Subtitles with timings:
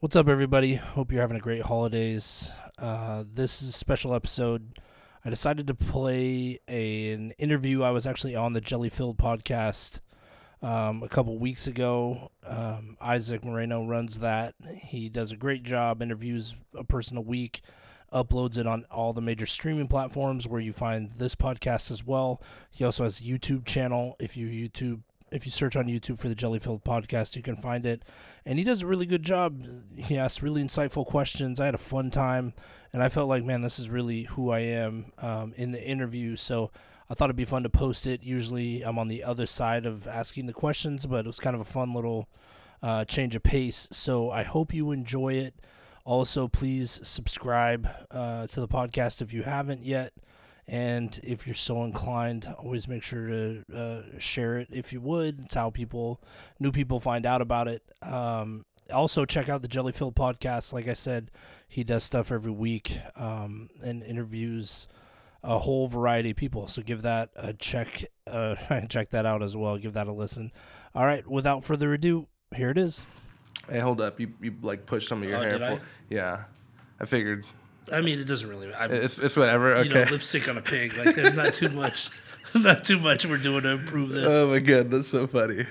[0.00, 0.76] What's up, everybody?
[0.76, 2.54] Hope you're having a great holidays.
[2.78, 4.78] Uh, this is a special episode.
[5.22, 7.82] I decided to play a, an interview.
[7.82, 10.00] I was actually on the Jelly Filled podcast
[10.62, 12.30] um, a couple weeks ago.
[12.46, 14.54] Um, Isaac Moreno runs that.
[14.74, 17.60] He does a great job, interviews a person a week,
[18.10, 22.40] uploads it on all the major streaming platforms where you find this podcast as well.
[22.70, 24.16] He also has a YouTube channel.
[24.18, 27.86] If you YouTube if you search on YouTube for the Jellyfilled podcast, you can find
[27.86, 28.02] it.
[28.46, 29.62] And he does a really good job.
[29.96, 31.60] He asks really insightful questions.
[31.60, 32.54] I had a fun time,
[32.92, 36.36] and I felt like, man, this is really who I am um, in the interview.
[36.36, 36.70] So
[37.10, 38.22] I thought it'd be fun to post it.
[38.22, 41.60] Usually I'm on the other side of asking the questions, but it was kind of
[41.60, 42.28] a fun little
[42.82, 43.88] uh, change of pace.
[43.92, 45.54] So I hope you enjoy it.
[46.04, 50.12] Also, please subscribe uh, to the podcast if you haven't yet.
[50.70, 55.40] And if you're so inclined, always make sure to uh, share it if you would.
[55.40, 56.22] It's how people,
[56.60, 57.82] new people, find out about it.
[58.02, 60.72] Um, also, check out the Jelly Filled podcast.
[60.72, 61.32] Like I said,
[61.66, 64.86] he does stuff every week um, and interviews
[65.42, 66.68] a whole variety of people.
[66.68, 68.04] So give that a check.
[68.28, 68.54] Uh,
[68.88, 69.76] check that out as well.
[69.76, 70.52] Give that a listen.
[70.94, 71.26] All right.
[71.26, 73.02] Without further ado, here it is.
[73.68, 74.20] Hey, hold up!
[74.20, 75.58] You you like pushed some of your Oh, hair.
[75.58, 76.44] For, yeah,
[77.00, 77.44] I figured
[77.92, 78.72] I mean, it doesn't really.
[78.72, 79.70] I, it's, it's whatever.
[79.82, 80.04] you Okay.
[80.04, 80.96] know, lipstick on a pig.
[80.96, 82.10] Like, there's not too much.
[82.52, 84.26] Not too much we're doing to improve this.
[84.28, 85.66] oh my god, that's so funny.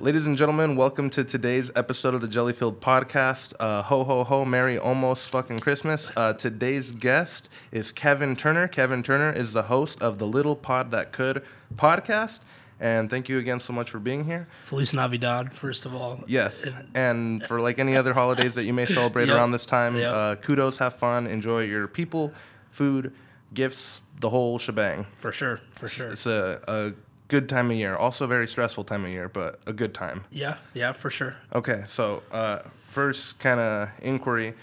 [0.00, 3.52] Ladies and gentlemen, welcome to today's episode of the Jelly Filled Podcast.
[3.60, 6.10] Uh, ho ho ho, Merry almost fucking Christmas.
[6.16, 8.68] Uh, today's guest is Kevin Turner.
[8.68, 11.42] Kevin Turner is the host of the Little Pod That Could
[11.76, 12.40] podcast.
[12.80, 14.46] And thank you again so much for being here.
[14.62, 16.22] Feliz Navidad, first of all.
[16.26, 19.36] Yes, and for like any other holidays that you may celebrate Yep.
[19.36, 20.14] around this time, Yep.
[20.14, 22.32] uh, kudos, have fun, enjoy your people,
[22.70, 23.12] food,
[23.52, 25.06] gifts, the whole shebang.
[25.16, 26.10] For sure, for sure.
[26.12, 26.92] It's a, a
[27.28, 27.96] good time of year.
[27.96, 30.24] Also, a very stressful time of year, but a good time.
[30.30, 31.36] Yeah, yeah, for sure.
[31.52, 34.54] Okay, so uh, first kind of inquiry,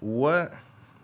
[0.00, 0.54] what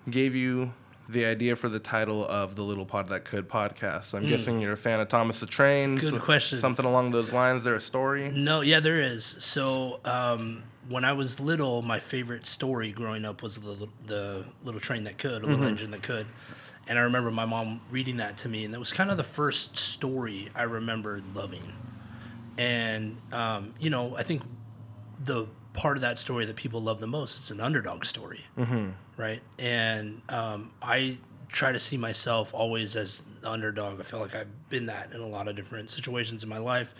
[0.08, 0.72] gave you
[1.10, 4.14] the idea for the title of the Little Pod That Could podcast?
[4.14, 5.96] I'm guessing you're a fan of Thomas the Train.
[5.96, 6.58] Good so- question.
[6.58, 7.64] Something along those lines.
[7.64, 8.30] There a story?
[8.30, 9.24] No, yeah, there is.
[9.24, 14.80] So, um, when I was little, my favorite story growing up was the the little
[14.80, 16.26] train that could, a little engine that could.
[16.88, 19.24] And I remember my mom reading that to me, and that was kind of the
[19.24, 21.72] first story I remember loving.
[22.58, 24.42] And um, you know, I think
[25.22, 28.40] the part of that story that people love the most it's an underdog story,
[29.20, 29.40] right?
[29.58, 34.00] And um, I try to see myself always as the underdog.
[34.00, 36.94] I feel like I've been that in a lot of different situations in my life,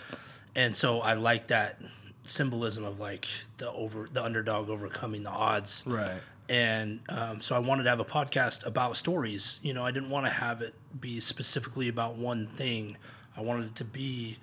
[0.55, 1.81] and so I like that
[2.25, 3.27] symbolism of like
[3.59, 6.21] the over the underdog overcoming the odds Right.
[6.49, 9.59] and um, so I wanted to have a podcast about stories.
[9.63, 12.97] You know, I didn't want to have it be specifically about one thing.
[13.37, 14.37] I wanted it to be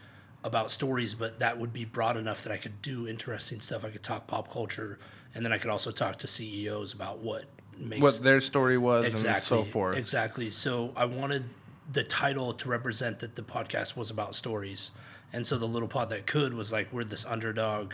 [0.44, 3.86] about stories, but that would be broad enough that I could do interesting stuff.
[3.86, 4.98] I could talk pop culture,
[5.36, 7.46] and then I could also talk to CEOs about what
[7.80, 9.98] makes What their story was exactly and so forth.
[9.98, 10.50] Exactly.
[10.50, 11.46] So I wanted
[11.92, 14.92] the title to represent that the podcast was about stories,
[15.34, 17.94] and so the little pod that could was like we're this underdog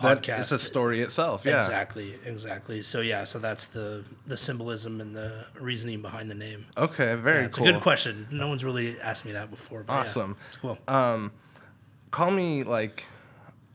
[0.00, 0.40] That- podcast.
[0.40, 1.44] It's a story itself.
[1.44, 1.56] Yeah.
[1.58, 2.82] Exactly, exactly.
[2.82, 6.66] So yeah, so that's the the symbolism and the reasoning behind the name.
[6.76, 7.14] Okay.
[7.16, 7.68] Very It's cool.
[7.68, 8.28] a good question.
[8.30, 9.82] No one's really asked me that before.
[9.82, 10.36] But yeah, Awesome.
[10.48, 10.78] it's cool.
[10.86, 11.32] Um,
[12.10, 13.06] call me like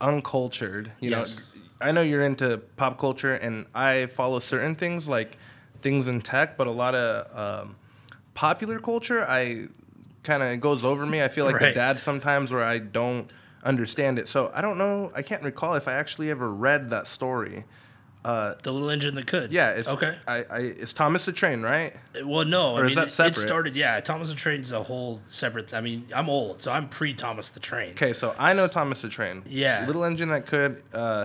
[0.00, 0.92] uncultured.
[1.00, 1.36] You Yes.
[1.38, 1.42] know,
[1.82, 5.36] I know you're into pop culture, and I follow certain things like
[5.82, 7.76] things in tech, but a lot of um,
[8.34, 9.68] popular culture, I
[10.22, 11.22] kind of goes over me.
[11.22, 11.74] I feel like the Right.
[11.74, 13.28] dad sometimes where I don't
[13.64, 14.28] understand it.
[14.28, 15.10] So I don't know.
[15.14, 17.64] I can't recall if I actually ever read that story.
[18.24, 19.50] the little engine that could.
[19.52, 19.70] Yeah.
[19.70, 20.14] It's, okay.
[20.28, 21.96] I, I it's Thomas the Train, right?
[22.24, 22.76] Well, no.
[22.76, 23.36] I Or is mean, that it- separate?
[23.36, 23.76] it started.
[23.76, 25.74] Yeah, Thomas the Train's a whole separate.
[25.74, 27.90] I mean, I'm old, so I'm pre Thomas the Train.
[27.90, 29.42] Okay, so I know Thomas the Train.
[29.46, 29.84] Yeah.
[29.86, 30.80] Little engine that could.
[30.92, 31.24] Uh,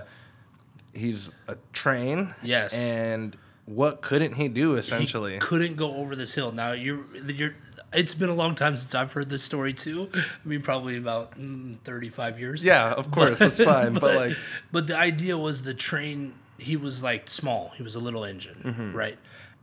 [0.98, 2.34] he's a train.
[2.42, 2.74] Yes.
[2.78, 3.36] And
[3.66, 5.38] what couldn't he do He essentially?
[5.38, 6.52] couldn't go over this hill.
[6.52, 7.54] Now you're you're.
[7.92, 10.10] It's been a long time since I've heard this story too.
[10.14, 12.62] I mean, probably about mm, 35 years.
[12.62, 13.94] yeah, of course, that's fine.
[13.94, 14.36] But, like,
[14.70, 16.34] but the idea was the train.
[16.58, 17.70] He was like small.
[17.76, 18.92] He was a little engine, Mm-hmm.
[18.94, 19.16] right?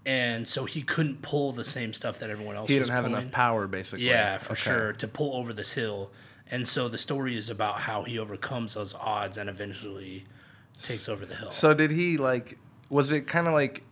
[0.08, 2.70] And so he couldn't pull the same stuff that everyone else.
[2.70, 3.20] he didn't have pulling.
[3.22, 4.06] enough power, basically.
[4.08, 4.62] Yeah, for Okay.
[4.62, 6.10] sure, to pull over this hill.
[6.50, 10.26] And so the story is about how he overcomes those odds and eventually
[10.86, 11.52] takes over the hill.
[11.52, 12.58] So did he like?
[12.90, 13.84] Was it kind of like?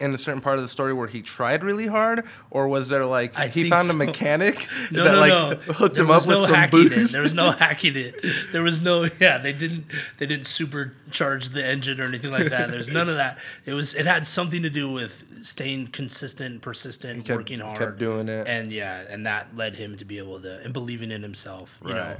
[0.00, 3.04] In a certain part of the story where he tried really hard, or was there
[3.04, 5.72] like I he found a mechanic No, that no, like no.
[5.74, 7.10] hooked there him up with no some hacking it.
[7.10, 8.24] There was no hacking it.
[8.52, 9.38] There was no yeah.
[9.38, 9.86] They didn't
[10.18, 12.70] they didn't supercharge the engine or anything like that.
[12.70, 13.38] There's none of that.
[13.66, 17.98] It was it had something to do with staying consistent, persistent, kept- working hard, kept
[17.98, 18.46] doing it.
[18.46, 21.80] and yeah, and that led him to be able to and believing in himself.
[21.84, 22.18] You know, Right.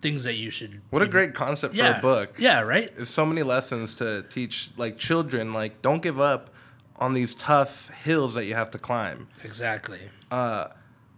[0.00, 0.82] Things that you should.
[0.90, 2.36] What a great concept for a book.
[2.38, 2.94] Yeah, right.
[2.94, 5.52] There's so many lessons to teach like children.
[5.52, 6.50] Like, don't give up
[6.96, 9.28] on these tough hills that you have to climb.
[9.42, 10.00] Exactly.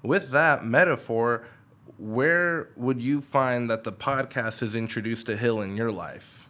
[0.02, 1.44] With that metaphor,
[1.98, 6.48] where would you find that the podcast has introduced a hill in your life?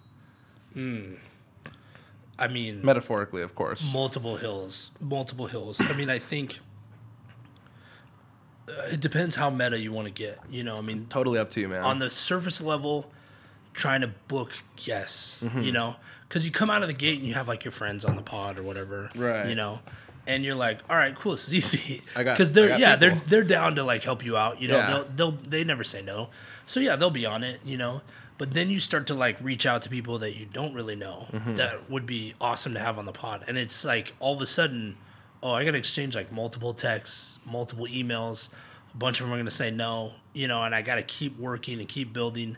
[0.74, 3.84] I mean, Metaphorically, of course.
[3.92, 5.80] multiple hills, multiple hills.
[5.80, 6.62] I mean, I think uh,
[8.90, 10.38] it depends how meta you want to get.
[10.50, 11.82] You know, I mean, Totally up to you, man.
[11.82, 13.10] on the surface level,
[13.72, 15.60] trying to book yes, Mm-hmm.
[15.62, 15.96] you know,
[16.28, 18.22] because you come out of the gate and you have like your friends on the
[18.22, 19.48] pod or whatever, Right.
[19.48, 19.80] You know,
[20.26, 22.02] and you're like, all right, cool, this is easy.
[22.16, 23.16] I got- because they're yeah people.
[23.16, 24.60] they're they're down to like help you out.
[24.60, 24.86] You know, Yeah.
[24.86, 26.28] they'll they'll they never say no.
[26.66, 27.60] So yeah, they'll be on it.
[27.64, 28.02] You know.
[28.38, 31.26] But then you start to like reach out to people that you don't really know
[31.32, 31.54] Mm-hmm.
[31.56, 34.46] that would be awesome to have on the pod, and it's like all of a
[34.46, 34.96] sudden,
[35.42, 38.50] oh, I got to exchange like multiple texts, multiple emails.
[38.94, 41.02] A bunch of them are going to say no, you know, and I got to
[41.02, 42.56] keep working and keep building.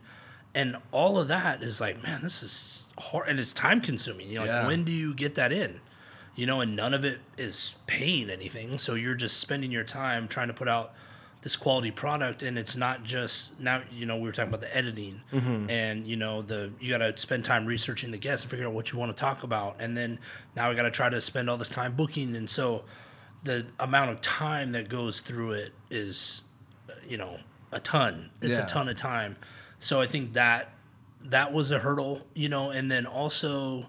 [0.54, 4.28] And all of that is like, man, this is hard and it's time consuming.
[4.28, 4.58] You know, Yeah.
[4.60, 5.80] like when do you get that in?
[6.36, 8.78] You know, and none of it is paying anything.
[8.78, 10.92] So you're just spending your time trying to put out
[11.44, 14.76] this quality product and it's not just now you know we were talking about the
[14.76, 15.20] editing
[15.68, 18.72] and you know the you got to spend time researching the guests and figure out
[18.72, 20.18] what you want to talk about and then
[20.56, 22.82] now we got to try to spend all this time booking and so
[23.42, 26.44] the amount of time that goes through it is
[26.88, 27.36] uh, you know
[27.72, 28.64] a ton it's Yeah.
[28.64, 29.36] a ton of time
[29.78, 30.70] so i think that
[31.22, 33.86] that was a hurdle you know and then also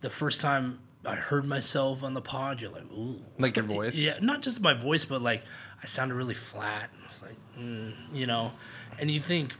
[0.00, 3.94] the first time i heard myself on the pod you're like ooh Like your voice?
[3.94, 5.44] yeah not just my voice but like
[5.82, 6.90] i sounded really flat.
[7.04, 8.52] I was like mm, you know?
[8.98, 9.54] And you think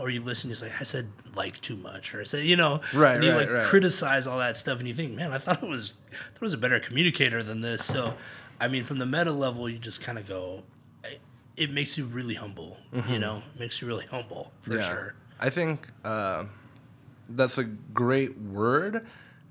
[0.00, 2.80] or you listen you're like i said like too much or i said you know?
[2.94, 3.64] Right, and you right, like right.
[3.64, 6.40] criticize all that stuff and you think man i thought it was I thought it
[6.40, 7.84] was a better communicator than this.
[7.84, 8.14] So
[8.60, 10.62] i mean from the meta level you just kind of go
[11.04, 11.20] it,
[11.56, 12.78] it makes you really humble
[13.08, 13.42] you know?
[13.54, 15.14] It makes you really humble for sure.
[15.40, 16.44] I think uh,
[17.30, 19.06] that's a great word.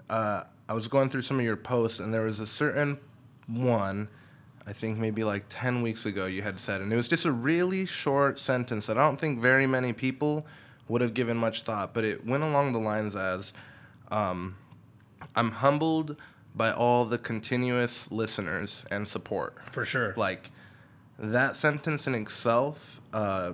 [0.08, 3.00] Uh, I was going through some of your posts, and there was a certain
[3.48, 4.08] one,
[4.70, 7.32] I think maybe like 10 weeks ago, you had said, and it was just a
[7.32, 10.46] really short sentence that I don't think very many people
[10.88, 13.52] would have given much thought, but it went along the lines as
[14.12, 14.58] um,
[15.36, 16.18] I'm humbled
[16.54, 19.58] by all the continuous listeners and support.
[19.72, 20.14] For sure.
[20.16, 20.52] Like
[21.18, 23.54] that sentence in itself uh,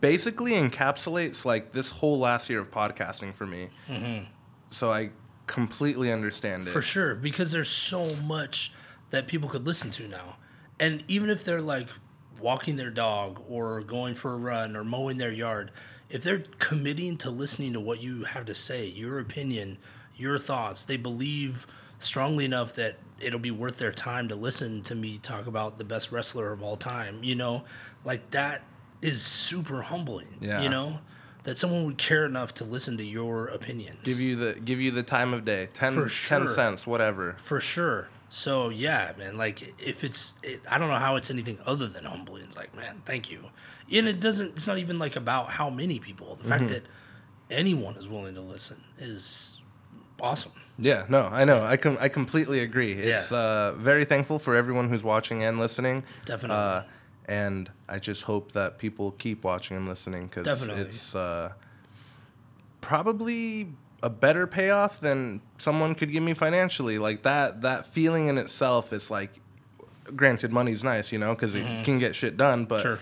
[0.00, 3.68] basically encapsulates like this whole last year of podcasting for me.
[4.70, 5.10] So i
[5.48, 6.70] completely understand it.
[6.70, 8.72] For sure, because there's so much
[9.14, 10.36] that people could listen to now.
[10.80, 11.88] And even if they're like
[12.40, 15.70] walking their dog or going for a run or mowing their yard,
[16.10, 19.78] if they're committing to listening to what you have to say, your opinion,
[20.16, 21.64] your thoughts, they believe
[22.00, 25.84] strongly enough that it'll be worth their time to listen to me talk about the
[25.84, 27.62] best wrestler of all time, you know?
[28.04, 28.62] Like that
[29.00, 30.60] is super humbling, Yeah.
[30.60, 30.98] you know?
[31.44, 33.98] That someone would care enough to listen to your opinions.
[34.02, 37.60] give you the give you the time of day 10, For 10 cents whatever For
[37.60, 38.08] sure.
[38.34, 39.36] So yeah, man.
[39.38, 42.42] Like if it's, it, I don't know how it's anything other than humbling.
[42.42, 43.44] It's like, man, thank you.
[43.92, 44.48] And it doesn't.
[44.56, 46.34] It's not even like about how many people.
[46.34, 46.82] The fact that
[47.50, 49.60] anyone is willing to listen is
[50.20, 50.52] awesome.
[50.78, 53.36] yeah no i know i com- i completely agree it's Yeah.
[53.38, 56.56] uh, very thankful for everyone who's watching and listening Definitely.
[56.56, 56.82] uh,
[57.26, 60.82] and i just hope that people keep watching and listening because Definitely.
[60.82, 61.52] it's uh,
[62.80, 63.68] probably
[64.04, 66.98] a better payoff than someone could give me financially.
[66.98, 69.30] Like that that feeling in itself is like
[70.14, 72.82] granted money's nice, you know, cuz it can get shit done, but Mm-hmm.
[72.82, 72.98] Sure.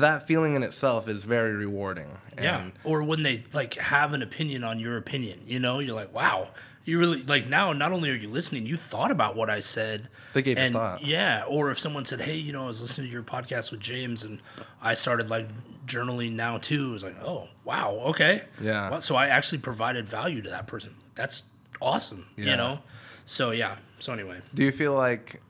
[0.00, 2.18] that feeling in itself is very rewarding.
[2.40, 2.60] Yeah.
[2.60, 6.14] And Or when they like have an opinion on your opinion, you know, you're like,
[6.14, 6.50] wow,
[6.84, 7.72] you really like now.
[7.72, 10.08] Not only are you listening, you thought about what I said.
[10.34, 11.02] They gave and thought.
[11.04, 11.42] yeah.
[11.48, 14.22] Or if someone said, hey, you know, I was listening to your podcast with James,
[14.22, 14.40] and
[14.80, 15.48] I started like
[15.86, 16.92] journaling now too.
[16.92, 18.90] Was like, oh wow, okay, Yeah.
[18.90, 20.94] Well, so I actually provided value to that person.
[21.14, 21.44] That's
[21.80, 22.26] awesome.
[22.36, 22.50] Yeah.
[22.50, 22.78] You know.
[23.24, 23.76] So yeah.
[23.98, 25.40] So anyway, Do you feel like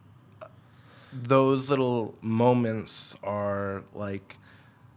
[0.43, 0.47] uh,
[1.13, 4.37] those little moments are like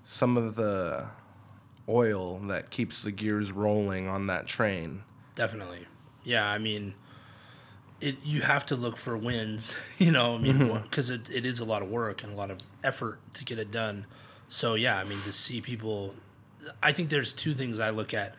[0.06, 1.08] some of the
[1.90, 5.04] oil that keeps the gears rolling on that train?
[5.36, 5.88] Definitely.
[6.24, 6.94] Yeah, I mean,
[8.02, 10.84] it you have to look for wins, you know, I mean, mm-hmm.
[10.84, 13.60] because it, it is a lot of work and a lot of effort to get
[13.60, 14.06] it done.
[14.50, 16.16] So, yeah, I mean, to see people,
[16.82, 18.36] I think there's two things I look at.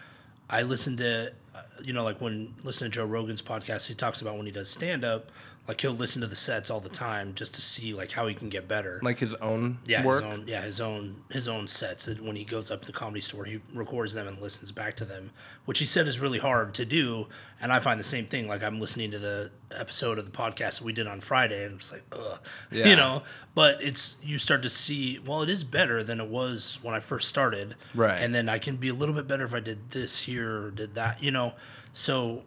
[0.48, 4.20] I listen to uh, you know, like when listening to Joe Rogan's podcast, he talks
[4.20, 5.30] about when he does stand up,
[5.68, 8.34] like he'll listen to the sets all the time just to see like how he
[8.34, 8.98] can get better.
[9.02, 10.24] Like his own yeah, work.
[10.24, 12.08] his own yeah his own his own sets.
[12.08, 14.96] And when he goes up to the comedy store, he records them and listens back
[14.96, 15.30] to them,
[15.66, 17.26] which he said is really hard to do.
[17.60, 18.48] And I find the same thing.
[18.48, 21.72] Like I'm listening to the episode of the podcast that we did on Friday, and
[21.74, 22.38] I'm just like, ugh,
[22.72, 22.86] Yeah.
[22.88, 23.22] you know.
[23.54, 27.00] But it's you start to see, well, it is better than it was when I
[27.00, 28.18] first started, Right.
[28.18, 30.70] And then I can be a little bit better if I did this here or
[30.70, 31.52] did that, you know.
[31.92, 32.44] So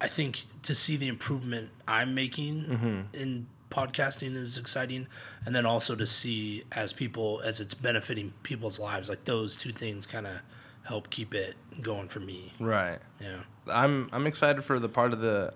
[0.00, 3.00] I think to see the improvement I'm making Mm-hmm.
[3.14, 5.06] in podcasting is exciting,
[5.44, 9.72] and then also to see as people as it's benefiting people's lives, like those two
[9.72, 10.40] things kind of
[10.84, 12.52] help keep it going for me.
[12.60, 12.98] Right.
[13.20, 15.52] Yeah, I'm I'm excited for the part of the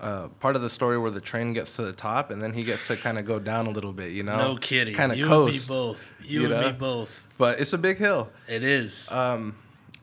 [0.00, 2.64] uh, part of the story where the train gets to the top and then he
[2.64, 4.36] gets to kind of go down a little bit, you know.
[4.36, 4.94] no kidding.
[4.94, 5.68] Kind of you coast.
[5.68, 6.12] and me both.
[6.22, 7.26] You, you and me both.
[7.38, 8.30] But it's a big hill.
[8.48, 9.10] It is.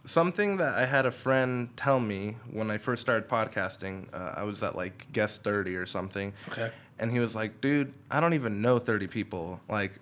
[0.03, 4.43] Something that I had a friend tell me when I first started podcasting, uh, I
[4.43, 6.33] was at like guest 30 or something.
[6.49, 6.71] Okay.
[6.97, 9.59] And he was like, dude, I don't even know 30 people.
[9.69, 9.99] Like,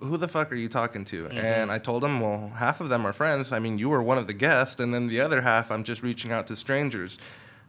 [0.00, 1.24] who the fuck are you talking to?
[1.24, 1.36] Mm-hmm.
[1.38, 3.52] And I told him, well, half of them are friends.
[3.52, 4.80] I mean, you were one of the guests.
[4.80, 7.18] And then the other half, I'm just reaching out to strangers.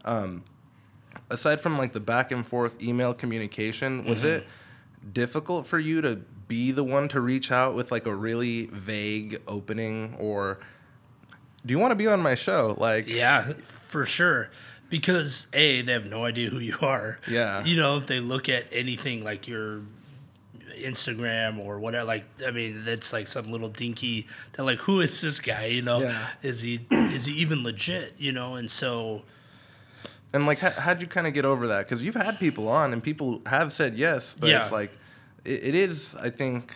[0.06, 0.44] Um,
[1.30, 4.28] aside from like the back and forth email communication, was Mm-hmm.
[4.28, 4.48] it
[5.14, 9.42] difficult for you to be the one to reach out with like a really vague
[9.48, 10.60] opening or
[11.66, 12.76] do you want to be on my show?
[12.78, 14.50] Like, Yeah, for sure.
[14.90, 17.18] Because a, they have no idea who you are.
[17.28, 17.64] Yeah.
[17.66, 19.82] You know, if they look at anything like your
[20.78, 24.28] Instagram or whatever, like I mean, that's like some little dinky.
[24.54, 25.66] They're like, who is this guy?
[25.66, 26.28] You know, Yeah.
[26.42, 28.14] is he is he even legit?
[28.18, 29.24] You know, and so
[30.34, 31.88] And like, how, how'd you kind of get over that?
[31.88, 34.64] Because you've had people on, and people have said yes, but Yeah.
[34.64, 34.92] it's like,
[35.46, 36.16] it, it is.
[36.16, 36.74] I think,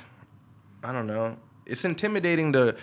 [0.83, 1.37] I don't know.
[1.65, 2.75] It's intimidating to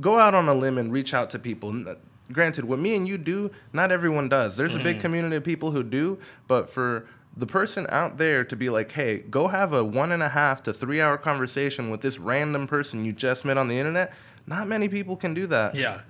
[0.00, 1.84] go out on a limb and reach out to people.
[2.32, 4.56] Granted, what me and you do, not everyone does.
[4.56, 4.84] There's a Mm-hmm.
[4.84, 8.92] big community of people who do, but for the person out there to be like,
[8.92, 12.66] hey, go have a one and a half to three hour conversation with this random
[12.66, 14.12] person you just met on the internet,
[14.46, 15.74] not many people can do that.
[15.74, 16.00] Yeah,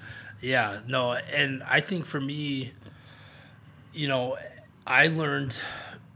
[0.41, 2.73] yeah, no, and I think for me,
[3.93, 4.37] you know,
[4.87, 5.57] I learned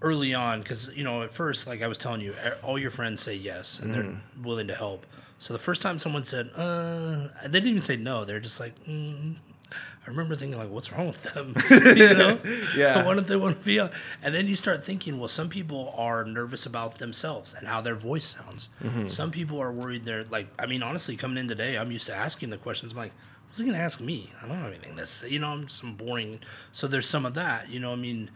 [0.02, 3.22] early on because you know at first, like I was telling you, all your friends
[3.22, 5.06] say yes and they're willing to help.
[5.38, 8.24] So the first time someone said, uh, they didn't even say no.
[8.24, 9.34] They're just like, mm.
[9.72, 11.54] I remember thinking like, what's wrong with them?
[11.96, 12.38] you know?
[12.76, 13.04] Yeah.
[13.06, 13.90] Why don't they want to be on?
[14.22, 17.94] And then you start thinking, well, some people are nervous about themselves and how their
[17.94, 18.70] voice sounds.
[19.06, 22.14] Some people are worried they're like, I mean, honestly, coming in today, I'm used to
[22.14, 22.92] asking the questions.
[22.92, 23.12] I'm like,
[23.48, 24.32] what's he gonna ask me?
[24.42, 25.28] I don't have anything to say.
[25.28, 26.40] You know, I'm some boring.
[26.72, 27.68] So there's some of that.
[27.68, 28.30] You know, I mean,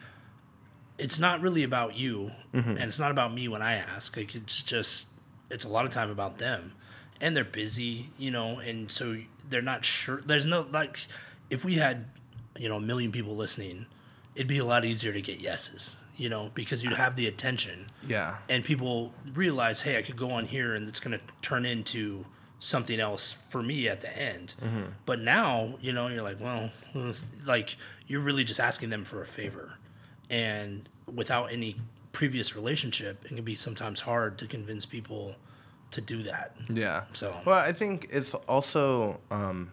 [0.98, 2.70] it's not really about you, mm-hmm.
[2.70, 4.16] and it's not about me when I ask.
[4.16, 5.08] Like it's just,
[5.50, 6.72] it's a lot of time about them,
[7.20, 8.10] and they're busy.
[8.18, 10.20] You know, and so they're not sure.
[10.24, 11.06] There's no like,
[11.50, 12.06] if we had,
[12.58, 13.86] you know, a million people listening,
[14.34, 15.96] it'd be a lot easier to get yeses.
[16.18, 18.36] You know, because you'd have the attention Yeah.
[18.48, 22.24] and people realize, hey, I could go on here and it's going to turn into
[22.58, 24.54] something else for me at the end.
[24.64, 24.84] Mm-hmm.
[25.04, 26.70] But now, you know, you're like, well,
[27.44, 27.76] like
[28.06, 29.75] you're really just asking them for a favor,
[30.30, 31.76] and without any
[32.12, 35.34] previous relationship, it can be sometimes hard to convince people
[35.90, 36.54] to do that.
[36.68, 37.04] Yeah.
[37.12, 39.70] So- well, I think it's also um,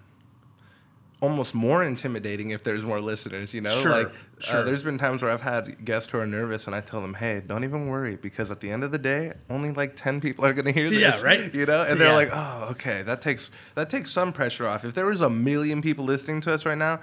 [1.21, 3.53] almost more intimidating if there's more listeners.
[3.53, 4.59] You know, Sure, like sure.
[4.59, 7.13] Uh, there's been times where I've had guests who are nervous, and I tell them,
[7.15, 10.45] "Hey, don't even worry, because at the end of the day, only like ten people
[10.45, 10.99] are going to hear this.
[10.99, 11.53] Yeah, right?
[11.53, 12.13] You know, and they're Yeah.
[12.13, 15.81] like, "Oh, okay, that takes that takes some pressure off." If there was a million
[15.81, 16.99] people listening to us right now,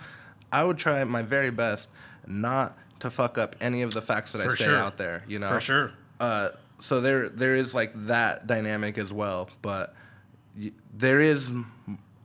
[0.53, 1.89] I would try my very best
[2.27, 4.77] not to fuck up any of the facts that I say sure.
[4.77, 5.25] out there.
[5.29, 5.93] You know, For sure.
[6.21, 9.95] uh, so there there is like that dynamic as well, but
[10.59, 11.49] y- there is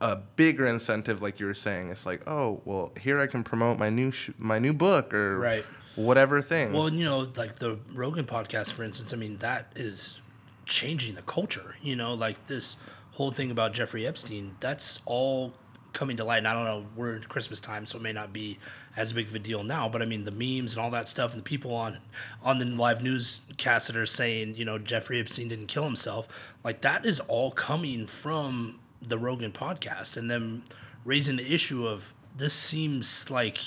[0.02, 1.90] a bigger incentive, like you were saying.
[1.90, 5.40] It's like, oh, well, here I can promote my new sh- my new book or
[5.40, 5.66] Right.
[5.96, 6.74] whatever thing.
[6.74, 10.20] Well, you know, like the Rogan podcast, for instance, I mean, that is
[10.66, 11.76] changing the culture.
[11.82, 12.78] You know, like this
[13.14, 15.54] whole thing about Jeffrey Epstein, that's all
[15.94, 16.40] coming to light.
[16.40, 18.60] And I don't know, we're at Christmas time, so it may not be
[18.98, 19.90] as big of a deal now.
[19.90, 22.00] But I mean, the memes and all that stuff, and the people on
[22.44, 26.28] on the live newscast that are saying, you know, Jeffrey Epstein didn't kill himself,
[26.64, 30.64] like that is all coming from the Rogan podcast, and them
[31.04, 33.60] raising the issue of this seems like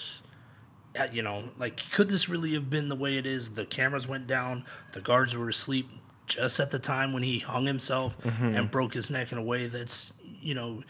[0.99, 3.51] uh, you know, like could this really have been the way it is?
[3.51, 5.89] The cameras went down, the guards were asleep
[6.27, 8.17] just at the time when he hung himself
[8.57, 10.83] and broke his neck in a way that's, you know,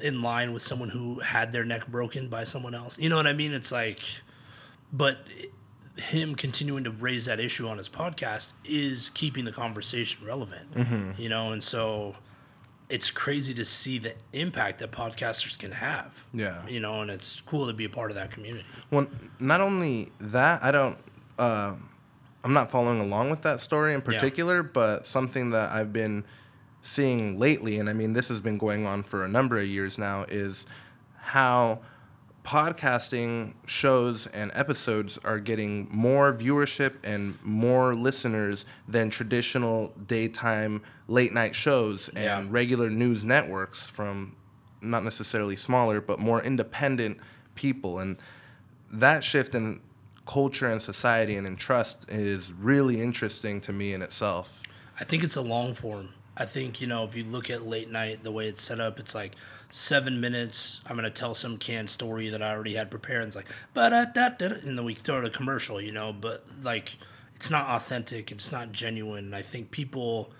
[0.00, 2.98] in line with someone who had their neck broken by someone else.
[2.98, 3.52] You know what I mean?
[3.52, 4.00] It's like
[4.92, 5.18] but
[5.96, 10.68] him continuing to raise that issue on his podcast is keeping the conversation relevant.
[11.18, 12.16] You know, and so
[12.88, 16.24] it's crazy to see the impact that podcasters can have.
[16.32, 16.66] Yeah.
[16.68, 18.66] You know, and it's cool to be a part of that community.
[18.90, 19.06] Well,
[19.38, 20.98] not only that, I don't.
[21.38, 21.74] Uh,
[22.44, 26.24] I'm not following along with that story in particular, but something that I've been
[26.86, 29.98] seeing lately, and I mean this has been going on for a number of years
[29.98, 30.64] now, is
[31.18, 31.80] how
[32.44, 41.34] podcasting shows and episodes are getting more viewership and more listeners than traditional daytime late
[41.34, 42.44] night shows and Yeah.
[42.48, 44.36] regular news networks from
[44.80, 47.18] not necessarily smaller but more independent
[47.56, 48.16] people and
[48.92, 49.80] that shift in
[50.24, 54.62] culture and society and in trust is really interesting to me in itself
[55.00, 56.10] I think it's a long form.
[56.36, 58.98] I think, you know, if you look at late night, the way it's set up,
[58.98, 59.32] it's like
[59.70, 60.80] seven minutes.
[60.86, 63.22] I'm going to tell some canned story that I already had prepared.
[63.22, 63.92] And it's like, but.
[63.92, 66.96] And then we throw a commercial, you know, but like,
[67.34, 68.30] it's not authentic.
[68.30, 69.32] It's not genuine.
[69.34, 70.30] I think people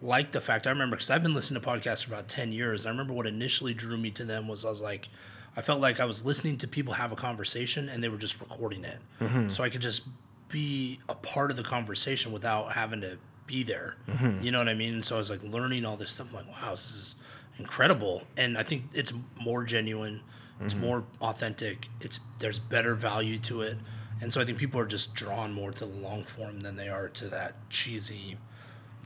[0.00, 0.66] like the fact.
[0.66, 2.86] I remember because I've been listening to podcasts for about 10 years.
[2.86, 5.08] I remember what initially drew me to them was I was like,
[5.56, 8.40] I felt like I was listening to people have a conversation and they were just
[8.40, 8.98] recording it.
[9.20, 9.48] Mm-hmm.
[9.48, 10.02] So I could just
[10.48, 13.96] be a part of the conversation without having to be there.
[14.08, 14.44] Mm-hmm.
[14.44, 14.94] You know what I mean?
[14.94, 16.28] And so I was like learning all this stuff.
[16.30, 17.16] I'm like, wow, this is
[17.58, 18.22] incredible.
[18.36, 20.20] And I think it's more genuine.
[20.60, 20.84] It's mm-hmm.
[20.84, 21.88] more authentic.
[22.00, 23.78] It's there's better value to it.
[24.20, 26.88] And so I think people are just drawn more to the long form than they
[26.88, 28.36] are to that cheesy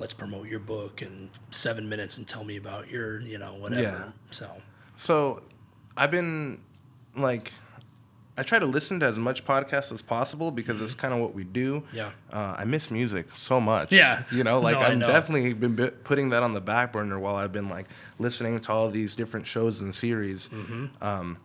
[0.03, 3.83] let's promote your book in seven minutes and tell me about your, you know, whatever.
[3.83, 4.05] Yeah.
[4.31, 4.51] So
[4.97, 5.43] So,
[5.97, 6.61] I've been
[7.17, 7.53] like,
[8.37, 11.35] I try to listen to as much podcasts as possible because it's kind of what
[11.35, 11.81] we do.
[11.81, 11.97] Mm-hmm.
[11.97, 12.11] Yeah.
[12.33, 13.93] Uh, I miss music so much.
[13.93, 14.23] Yeah.
[14.33, 17.37] You know, like No, I've definitely been bi- putting that on the back burner while
[17.37, 17.87] I've been like
[18.19, 20.49] listening to all these different shows and series.
[20.49, 20.87] Mm-hmm.
[21.05, 21.37] Um,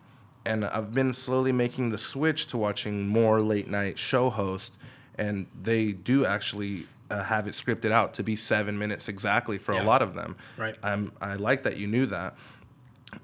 [0.46, 4.74] and I've been slowly making the switch to watching more late night show hosts,
[5.16, 9.74] and they do actually uh, have it scripted out to be seven minutes exactly for
[9.74, 9.82] Yeah.
[9.82, 10.36] a lot of them.
[10.56, 10.74] Right.
[10.82, 12.34] I'm I like that you knew that.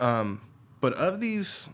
[0.01, 0.43] Um,
[0.83, 1.71] but of these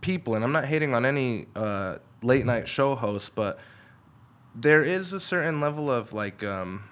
[0.00, 3.58] people, and I'm not hating on any uh, late night show hosts, but
[4.54, 6.84] there is a certain level of like um,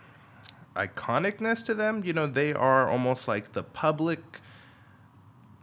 [0.74, 2.02] iconicness to them.
[2.04, 4.40] You know, they are almost like the public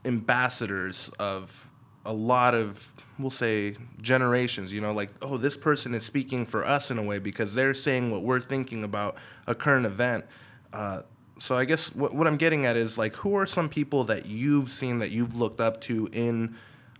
[0.05, 1.67] ambassadors of
[2.05, 6.65] a lot of we'll say generations you know like oh this person is speaking for
[6.65, 9.15] us in a way because they're saying what we're thinking about
[9.47, 10.25] a current event
[10.73, 11.01] uh,
[11.39, 14.25] so i guess what, what i'm getting at is like who are some people that
[14.25, 16.55] you've seen that you've looked up to in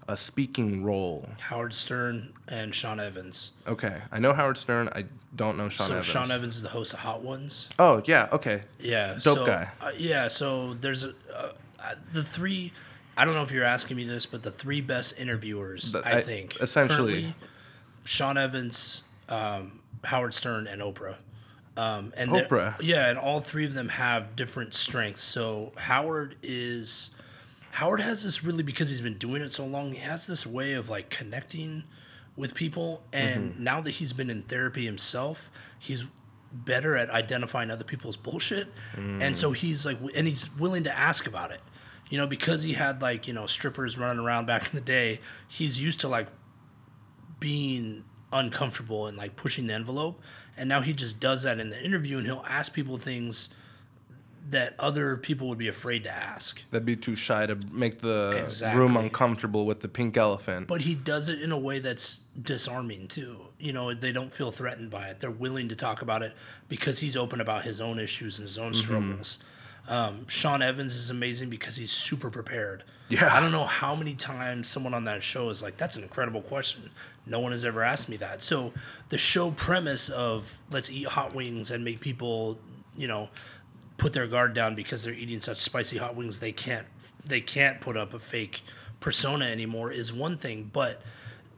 [0.08, 3.54] a speaking role Howard Stern and Sean Evans.
[3.68, 6.70] okay i know howard stern i don't know sean so evans Sean Evans is the
[6.70, 7.70] host of Hot Ones.
[7.80, 9.70] oh yeah okay Yeah, Dope so, guy.
[9.82, 12.72] Uh, yeah, so there's a, uh, uh, the three.
[13.18, 16.18] I don't know if you're asking me this, but the three best interviewers, The- I,
[16.18, 17.14] I- think, essentially.
[17.22, 17.36] currently,
[18.06, 21.16] Sean Evans, um, Howard Stern, and Oprah.
[21.78, 22.76] Um, and Oprah.
[22.82, 25.22] yeah, and all three of them have different strengths.
[25.22, 27.12] So Howard is
[27.78, 29.94] Howard has this really because he's been doing it so long.
[29.94, 31.84] He has this way of like connecting
[32.36, 33.64] with people, and Mm-hmm.
[33.64, 36.06] now that he's been in therapy himself, he's
[36.52, 41.26] better at identifying other people's bullshit, and so he's like, and he's willing to ask
[41.28, 41.62] about it.
[42.10, 45.20] You know, because he had like you know strippers running around back in the day,
[45.48, 46.28] he's used to like
[47.40, 50.22] being uncomfortable and like pushing the envelope.
[50.58, 53.50] And now he just does that in the interview and he'll ask people things
[54.50, 56.64] that other people would be afraid to ask.
[56.70, 58.80] that'd be too shy to make the Exactly.
[58.82, 63.08] room uncomfortable with the pink elephant But he does it in a way that's disarming
[63.08, 63.48] too.
[63.58, 65.20] You know, they don't feel threatened by it.
[65.22, 66.34] They're willing to talk about it
[66.68, 69.40] because he's open about his own issues and his own struggles.
[69.88, 72.84] Um, Sean Evans is amazing because he's super prepared.
[73.10, 73.30] Yeah.
[73.34, 76.42] I don't know how many times someone on that show is like, that's an incredible
[76.42, 76.90] question.
[77.26, 78.42] No one has ever asked me that.
[78.42, 78.74] So
[79.10, 82.60] the show premise of let's eat hot wings and make people,
[82.98, 83.30] you know,
[83.98, 86.88] put their guard down because they're eating such spicy hot wings they can't
[87.26, 88.64] they can't put up a fake
[89.04, 90.70] persona anymore is one thing.
[90.72, 91.02] But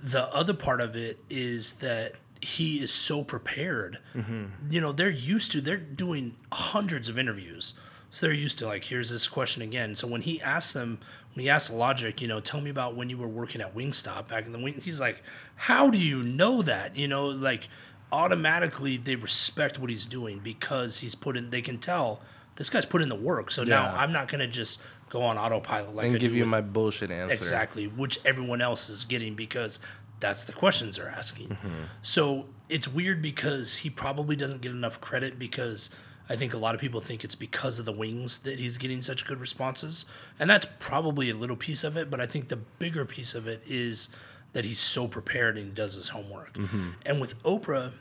[0.01, 3.99] the other part of it is that he is so prepared.
[4.15, 4.45] Mm-hmm.
[4.69, 7.75] You know they're used to they're doing hundreds of interviews.
[8.11, 9.95] So they're used to like here's this question again.
[9.95, 10.99] So when he asks them
[11.33, 14.27] when he asks logic you know tell me about when you were working at wingstop
[14.27, 15.21] back in the wing he's like
[15.55, 16.95] how do you know that?
[16.95, 17.67] You know like
[18.15, 22.21] automatically they respect what he's doing because he's put in they can tell
[22.55, 23.51] this guy's put in the work.
[23.51, 26.43] So now i'm not going to just go on autopilot like and I give you
[26.43, 27.33] with- my bullshit answer.
[27.33, 29.79] Exactly which everyone else is getting because
[30.19, 31.49] that's the questions they're asking.
[31.49, 31.83] Mm-hmm.
[32.01, 35.89] so it's weird because he probably doesn't get enough credit because
[36.29, 39.01] i think a lot of people think it's because of the wings that he's getting
[39.01, 40.05] such good responses.
[40.39, 43.47] And that's probably a little piece of it but i think the bigger piece of
[43.47, 44.09] it is
[44.53, 46.53] that he's so prepared and he does his homework.
[46.53, 46.89] Mm-hmm.
[47.05, 47.91] and with oprah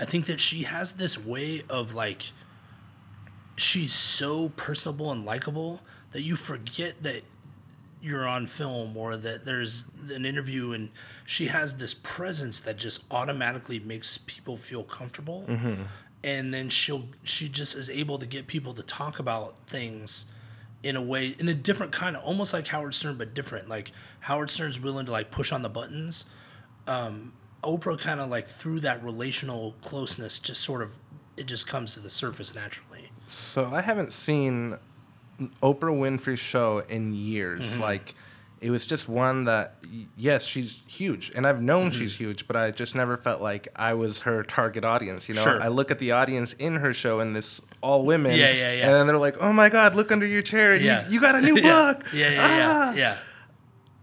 [0.00, 2.32] i think that she has this way of like
[3.56, 5.80] she's so personable and likable
[6.12, 7.22] that you forget that
[8.00, 10.90] you're on film or that there's an interview and
[11.24, 15.44] she has this presence that just automatically makes people feel comfortable.
[16.24, 20.26] And then she'll she just is able to get people to talk about things
[20.82, 23.68] in a way in a different kind of almost like Howard Stern but different.
[23.68, 26.26] Like Howard Stern's willing to like push on the buttons
[26.88, 30.94] um Oprah kind of like through that relational closeness just sort of
[31.36, 34.76] it just comes to the surface naturally So I haven't seen
[35.62, 37.60] Oprah Winfrey's show in years.
[37.62, 37.80] Mm-hmm.
[37.80, 38.14] Like
[38.60, 39.76] it was just one that
[40.16, 41.98] yes, she's huge and I've known Mm-hmm.
[41.98, 45.42] she's huge, but I just never felt like I was her target audience, you know?
[45.42, 45.60] Sure.
[45.62, 48.86] I look at the audience in her show and this all women Yeah, yeah, yeah.
[48.86, 50.76] and then they're like, "Oh my god, look under your chair.
[50.76, 51.92] yeah You, you got a new yeah.
[51.92, 52.92] book." yeah yeah Ah!
[52.92, 53.16] yeah yeah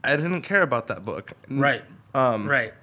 [0.04, 1.32] I didn't care about that book.
[1.50, 1.84] right
[2.16, 2.74] Um, right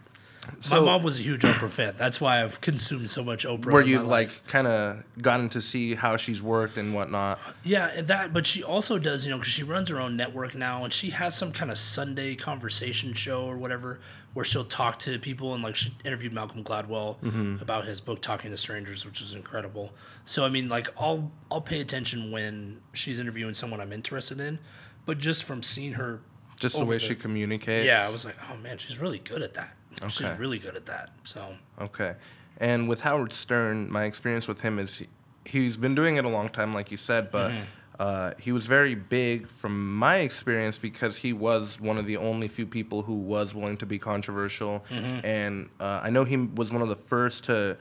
[0.61, 3.73] so- my mom was a huge Oprah fan that's why I've consumed so much Oprah
[3.73, 7.39] Where you've like kind of gotten to see how she's worked and whatnot.
[7.63, 10.55] Yeah, and that, but she also does, you know, because she runs her own network
[10.55, 14.01] now, and she has some kind of Sunday conversation show or whatever,
[14.35, 17.57] where she'll talk to people, and like she interviewed Malcolm Gladwell mm-hmm.
[17.63, 19.93] about his book Talking to Strangers, which was incredible.
[20.25, 24.59] So I mean, like I'll I'll pay attention when she's interviewing someone I'm interested in,
[25.05, 26.21] but just from seeing her,
[26.59, 27.87] Just the way she communicates.
[27.87, 29.76] yeah, I was like, oh man, she's really good at that.
[30.09, 31.11] She's really good at that.
[31.25, 32.15] So Okay.
[32.59, 35.07] And with Howard Stern, my experience with him is he,
[35.45, 37.63] he's been doing it a long time, like you said, but Mm-hmm.
[37.99, 42.49] uh, he was very big from my experience because he was one of the only
[42.49, 44.85] few people who was willing to be controversial.
[44.91, 45.25] Mm-hmm.
[45.27, 47.77] And uh, I know he was one of the first to.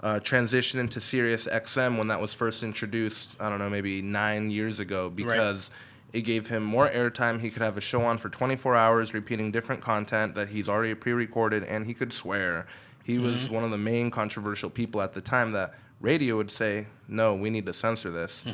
[0.00, 3.30] Uh, transition into Sirius XM when that was first introduced.
[3.40, 5.72] I don't know, maybe nine years ago, because
[6.12, 7.40] it gave him more airtime.
[7.40, 10.94] He could have a show on for 24 hours, repeating different content that he's already
[10.94, 12.66] pre-recorded, and he could swear.
[13.04, 16.86] He was one of the main controversial people at the time that radio would say,
[17.08, 18.44] "No, we need to censor this."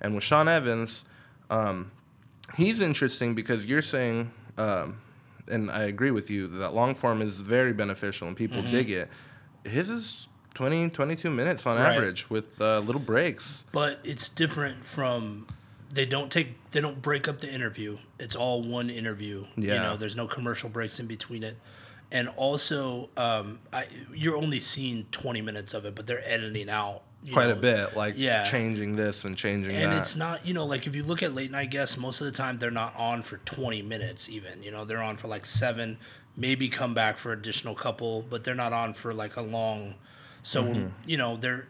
[0.00, 1.04] And with Sean Evans,
[1.50, 1.92] um,
[2.56, 4.98] he's interesting because you're saying, um,
[5.48, 9.08] and I agree with you that long form is very beneficial and people dig it.
[9.64, 11.94] His is 20, 22 minutes on Right.
[11.94, 13.64] average with uh, little breaks.
[13.72, 15.46] but it's different from
[15.92, 19.74] they don't take they don't break up the interview it's all one interview Yeah.
[19.74, 21.56] you know there's no commercial breaks in between it
[22.10, 27.02] and also um, I, you're only seeing 20 minutes of it but they're editing out
[27.32, 28.42] Quite know, a bit, like yeah.
[28.42, 29.90] changing this and changing and that.
[29.90, 32.24] And it's not you know like if you look at late night guests most of
[32.24, 35.46] the time they're not on for 20 minutes even you know they're on for like
[35.46, 35.98] seven
[36.36, 39.94] maybe come back for additional couple but they're not on for like a long
[40.42, 40.88] so Mm-hmm.
[41.06, 41.66] you know they're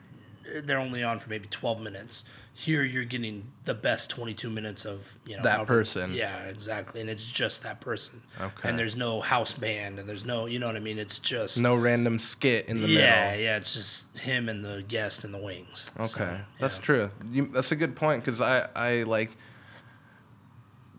[0.65, 5.17] they're only on for maybe 12 minutes here you're getting the best 22 minutes of
[5.27, 6.13] you know That however- person.
[6.13, 8.69] yeah exactly and it's just that person Okay.
[8.69, 11.59] and there's no house band and there's no you know what i mean it's just
[11.59, 13.05] no random skit in the yeah middle.
[13.05, 16.83] yeah yeah it's just him and the guest in the wings Okay, So, that's yeah.
[16.83, 17.11] true.
[17.31, 19.31] You, that's a good point because I, I like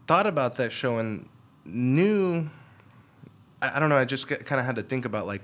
[0.08, 1.28] thought about that show and
[1.66, 2.50] knew.
[3.62, 3.96] I, I don't know.
[3.98, 5.42] I just kind of had to think about like.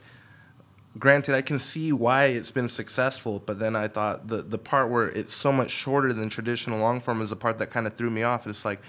[0.99, 4.89] Granted, I can see why it's been successful, but then I thought the the part
[4.89, 7.95] where it's so much shorter than traditional long form is the part that kind of
[7.95, 8.45] threw me off.
[8.45, 8.81] It's like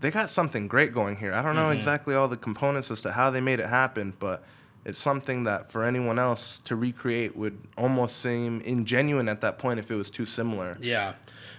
[0.00, 1.32] they got something great going here.
[1.32, 1.78] I don't know mm-hmm.
[1.78, 4.44] exactly all the components as to how they made it happen, but
[4.84, 9.78] it's something that for anyone else to recreate would almost seem ingenuine at that point
[9.78, 10.76] if it was too similar.
[10.80, 11.14] Yeah.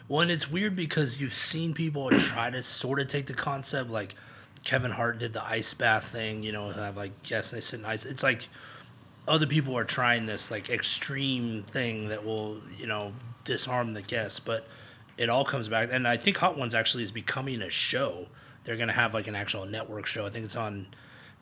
[0.08, 3.90] Well, and it's weird because you've seen people try to sort of take the concept,
[3.90, 4.16] like
[4.64, 7.80] Kevin Hart did the ice bath thing, you know, have like guests and they sit
[7.80, 8.06] in ice.
[8.06, 8.50] It's like
[9.30, 13.14] other people are trying this like extreme thing that will, you know,
[13.46, 14.68] disarm the guests, but
[15.18, 15.90] it all comes back.
[15.92, 18.28] And I think Hot Ones actually is becoming a show.
[18.64, 20.26] They're going to have like an actual network show.
[20.26, 20.88] I think it's on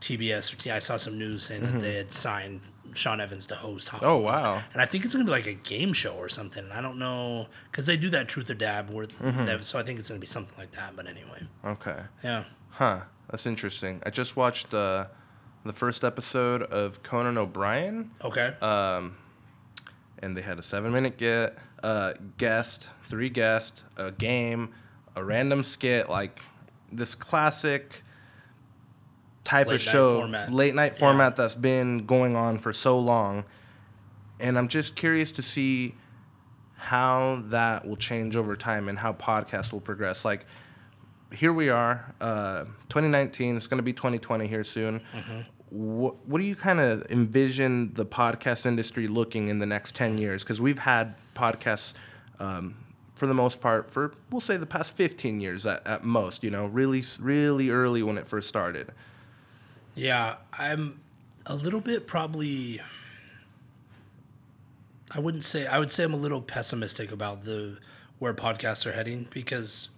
[0.02, 0.70] TBS or T.
[0.70, 2.62] I saw some news saying that they had signed
[2.94, 4.42] Sean Evans to host Hot Oh, Ones.
[4.42, 4.62] wow.
[4.74, 6.72] And I think it's gonna be like a game show or something.
[6.72, 10.00] I don't know because they do that Truth or Dab, where that- so I think
[10.00, 10.96] it's gonna be something like that.
[10.96, 12.00] But anyway, Okay.
[12.24, 12.44] yeah.
[12.72, 13.02] Huh.
[13.30, 14.02] That's interesting.
[14.06, 15.06] I just watched uh,
[15.68, 18.12] the first episode of Conan O'Brien.
[18.24, 18.54] Okay.
[18.62, 19.18] Um,
[20.20, 24.70] and they had a seven minute get uh, guest, three guests, a game,
[25.16, 26.42] a random skit, like
[26.92, 28.04] this classic
[29.44, 30.52] type Late of show, format.
[30.52, 31.00] late night Yeah.
[31.00, 33.46] format that's been going on for so long.
[34.40, 35.96] And I'm just curious to see
[36.76, 40.24] how that will change over time and how podcasts will progress.
[40.26, 40.46] Like,
[41.32, 43.58] here we are, uh, 2019.
[43.58, 45.02] It's going to be 2020 here soon.
[45.70, 50.18] What, what do you kind of envision the podcast industry looking in the next 10
[50.18, 50.44] years?
[50.44, 51.94] Because we've had podcasts
[52.40, 52.76] um,
[53.16, 56.52] for the most part for, we'll say, the past 15 years at, at most, you
[56.52, 58.92] know, really, really early when it first started.
[59.96, 61.00] Yeah, I'm
[61.48, 62.80] a little bit probably.
[65.10, 67.80] I wouldn't say I would say I'm a little pessimistic about the
[68.20, 69.90] where podcasts are heading because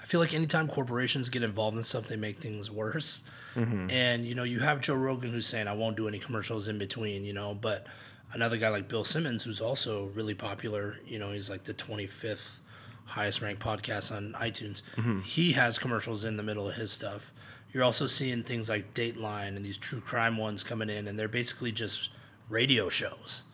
[0.00, 3.22] I feel like anytime corporations get involved in stuff, they make things worse.
[3.54, 3.90] Mm-hmm.
[3.90, 6.78] And you know, you have Joe Rogan who's saying, "I won't do any commercials in
[6.78, 7.86] between," you know, but
[8.32, 12.60] another guy like Bill Simmons, who's also really popular, you know, he's like the 25th
[13.04, 14.82] highest ranked podcast on iTunes.
[14.96, 15.20] Mm-hmm.
[15.20, 17.32] He has commercials in the middle of his stuff.
[17.72, 21.28] You're also seeing things like Dateline and these true crime ones coming in, and they're
[21.28, 22.10] basically just
[22.48, 23.44] radio shows.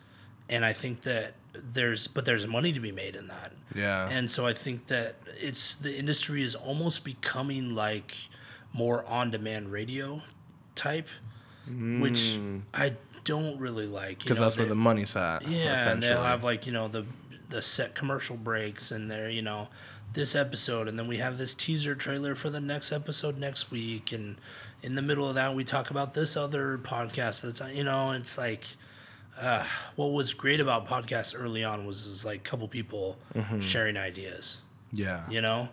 [0.48, 3.52] And I think that there's, but there's money to be made in that.
[3.74, 4.08] Yeah.
[4.08, 8.16] And so I think that it's the industry is almost becoming like
[8.78, 10.22] more on-demand radio
[10.74, 11.08] type,
[11.66, 12.38] which
[12.72, 14.18] I don't really like.
[14.20, 15.46] Because that's where the money's at.
[15.46, 17.04] yeah, and they'll have like you know the
[17.48, 19.68] the set commercial breaks and they're you know
[20.12, 24.12] this episode and then we have this teaser trailer for the next episode next week
[24.12, 24.36] and
[24.82, 28.36] in the middle of that we talk about this other podcast that's you know it's
[28.38, 28.64] like
[29.40, 29.64] uh,
[29.96, 33.60] what was great about podcasts early on was, was like a couple people Mm-hmm.
[33.60, 34.60] sharing ideas
[34.92, 35.22] Yeah.
[35.30, 35.68] you know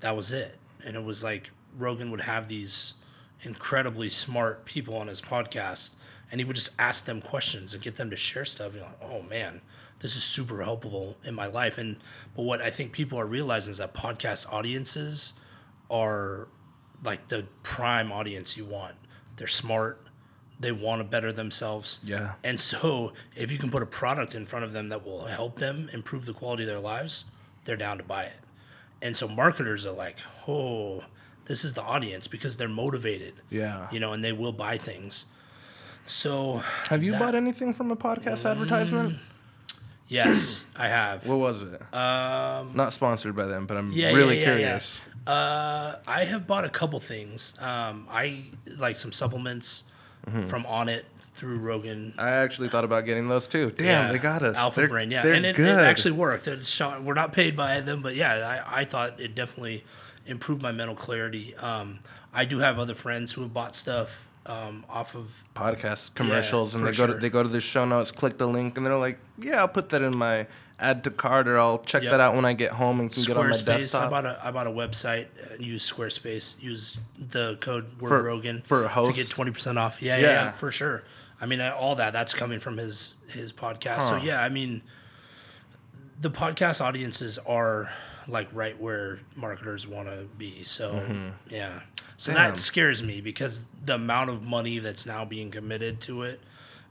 [0.00, 2.94] that was it and it was like rogan would have these
[3.42, 5.96] incredibly smart people on his podcast
[6.30, 8.72] and he would just ask them questions and get them to share stuff.
[8.72, 9.60] And you're like oh man
[10.00, 11.78] this is super helpful in my life.
[11.78, 11.96] And
[12.36, 15.34] but what i think people are realizing is that podcast audiences
[15.90, 16.48] are
[17.04, 18.94] like the prime audience you want.
[19.36, 20.00] They're smart.
[20.58, 22.00] They want to better themselves.
[22.04, 22.34] Yeah.
[22.42, 25.58] and so, if you can put a product in front of them that will help
[25.58, 27.24] them improve the quality of their lives,
[27.64, 28.40] they're down to buy it.
[29.02, 31.02] And so, marketers are like, oh,
[31.46, 33.86] this is the audience because they're motivated, Yeah.
[33.90, 35.26] you know, and they will buy things.
[36.06, 39.18] So, Have you that- bought anything from a podcast advertisement?
[40.08, 41.26] yes, I have.
[41.26, 41.80] What was it?
[41.94, 44.56] Um, Not sponsored by them, but I'm Yeah, really yeah, yeah.
[44.56, 45.02] curious.
[45.26, 47.54] Uh, I have bought a couple things.
[47.60, 48.44] Um, I
[48.78, 49.84] like some supplements
[50.26, 50.46] Mm-hmm.
[50.46, 52.14] from Onnit through Rogan.
[52.16, 53.70] I actually thought about getting those too.
[53.72, 54.56] Damn, they got us.
[54.56, 55.66] Alpha they're, Brain, yeah, and it, good.
[55.78, 56.48] it actually worked.
[56.66, 59.84] Shot, we're not paid by them, but yeah, I, I thought it definitely
[60.26, 61.54] improved my mental clarity.
[61.56, 62.00] Um,
[62.32, 65.44] I do have other friends who have bought stuff um, off of.
[65.54, 68.46] podcast commercials, and for they go to they go to the show notes, click the
[68.48, 70.46] link, and they're like, "Yeah, I'll put that in my
[70.80, 72.10] add to cart, or I'll check Yep.
[72.10, 73.94] that out when I get home and can get on my Squarespace.
[73.98, 75.28] I bought a I bought a website.
[75.52, 76.60] And use Squarespace.
[76.60, 80.02] Use the code word For- Rogan for a host to get twenty percent off.
[80.02, 80.32] Yeah, yeah, Yeah.
[80.46, 81.04] yeah, for sure.
[81.40, 84.02] I mean, all that that's coming from his his podcast.
[84.02, 84.82] So yeah, I mean,
[86.20, 87.90] the podcast audiences are
[88.28, 90.62] like right where marketers want to be.
[90.62, 91.02] So
[91.50, 91.80] yeah,
[92.16, 92.36] so Mm-hmm.
[92.36, 92.52] Damn.
[92.52, 96.40] that scares me because the amount of money that's now being committed to it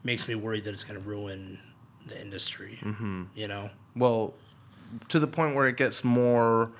[0.03, 1.59] makes me worried that it's going to ruin
[2.07, 2.79] the industry.
[2.81, 3.23] Mm-hmm.
[3.35, 3.69] You know.
[3.95, 4.33] well,
[5.09, 6.71] to the point where it gets more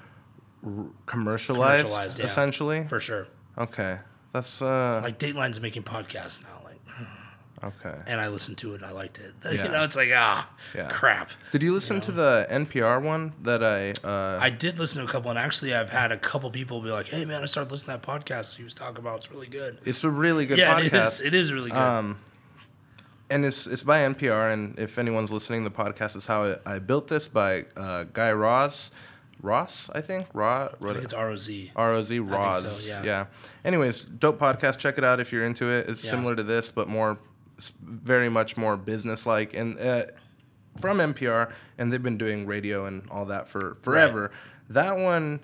[0.66, 2.26] r- commercialized, Commercialized, yeah.
[2.26, 2.86] essentially.
[2.86, 3.28] For sure.
[3.58, 4.00] Okay,
[4.34, 6.62] that's uh Like Dateline's making podcasts now,
[7.64, 7.96] okay.
[8.08, 9.34] and I listened to it and I liked it.
[9.46, 9.66] Yeah.
[9.66, 10.90] You know, it's like ah, Yeah.
[10.90, 11.32] crap.
[11.52, 13.92] Did you listen to the NPR one that I?
[14.06, 16.92] Uh, I did listen to a couple, and actually, I've had a couple people be
[16.92, 19.18] like, "Hey, man, I started listening to that podcast he was talking about.
[19.18, 20.86] It's really good." it's a really good yeah, podcast.
[20.86, 21.22] it is.
[21.22, 21.78] It is really good.
[21.80, 22.18] Um,
[23.30, 24.54] and it's it's by NPR.
[24.54, 28.32] And if anyone's listening, the podcast is how I, I built this by uh, Guy
[28.34, 28.92] Ross,
[29.42, 30.28] Ross, I think.
[30.34, 31.50] Raw, I think it's ROZ.
[31.76, 33.04] R O Z so, yeah.
[33.04, 33.26] yeah.
[33.66, 34.78] Anyways, dope podcast.
[34.78, 35.90] Check it out if you're into it.
[35.90, 36.12] It's Yeah.
[36.12, 37.18] similar to this, but more,
[37.82, 40.06] very much more business like and uh,
[40.80, 41.52] from NPR.
[41.78, 44.32] And they've been doing radio and all that for forever.
[44.70, 45.40] That one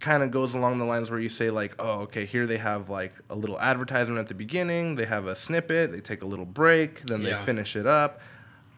[0.00, 2.88] kind of goes along the lines where you say like, oh, okay, here they have
[2.88, 4.96] like a little advertisement at the beginning.
[4.96, 5.92] They have a snippet.
[5.92, 7.02] They take a little break.
[7.02, 7.38] Then Yeah.
[7.38, 8.20] they finish it up.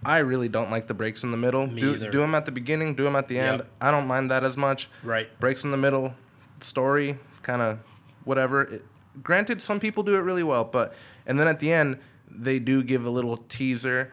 [0.04, 1.66] I really don't like the breaks in the middle.
[1.66, 2.10] Me do, either.
[2.10, 2.94] do them at the beginning.
[2.94, 3.58] Do them at the end.
[3.60, 3.68] Yep.
[3.80, 5.28] I don't mind that as much Right.
[5.40, 6.12] breaks in the middle,
[6.60, 7.78] story, kind of
[8.24, 8.62] whatever.
[8.62, 8.84] It,
[9.22, 10.94] granted, some people do it really well, but
[11.26, 11.98] and then at the end
[12.34, 14.12] they do give a little teaser.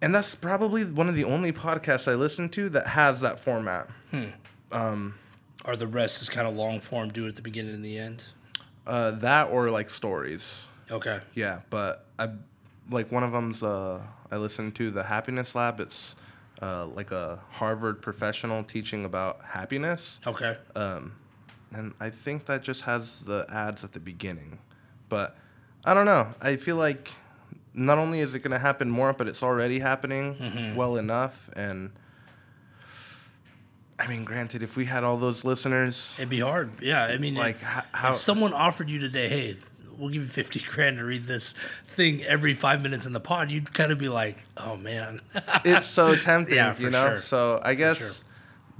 [0.00, 3.88] And that's probably one of the only podcasts I listen to that has that format.
[5.64, 7.08] Or the rest is kind of long form.
[7.10, 8.26] Do it at the beginning and the end.
[8.86, 10.64] Uh, that or like stories.
[10.90, 11.20] Okay.
[11.34, 12.28] Yeah, but I
[12.90, 15.80] like one of them's uh, I listen to the Happiness Lab.
[15.80, 16.16] It's
[16.60, 20.20] uh, like a Harvard professional teaching about happiness.
[20.26, 20.58] Okay.
[20.76, 21.14] Um,
[21.72, 24.58] and I think that just has the ads at the beginning.
[25.08, 25.36] But
[25.84, 26.28] I don't know.
[26.40, 27.10] I feel like
[27.74, 30.76] not only is it going to happen more, but it's already happening Mm-hmm.
[30.76, 31.50] well enough.
[31.54, 31.90] And
[33.98, 36.82] I mean, granted, if we had all those listeners, It'd be hard.
[36.82, 37.04] Yeah.
[37.04, 39.56] I mean, Like, if, ho- how- if someone offered you today, hey,
[39.96, 41.54] we'll give you fifty grand to read this
[41.86, 45.20] thing every five minutes in the pod, you'd kind of be like, oh man.
[45.64, 47.10] it's so tempting, Yeah, you know?
[47.10, 47.18] sure.
[47.18, 48.10] So I guess sure.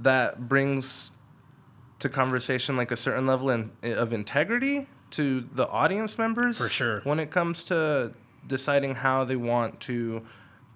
[0.01, 1.11] that brings
[1.99, 6.57] to conversation like a certain level in, of integrity to the audience members.
[6.57, 7.01] For sure.
[7.01, 8.13] When it comes to
[8.47, 10.25] deciding how they want to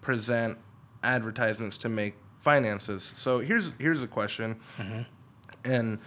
[0.01, 0.57] present
[1.03, 3.03] advertisements to make finances.
[3.03, 5.01] So here's here's a question, mm-hmm.
[5.63, 5.99] and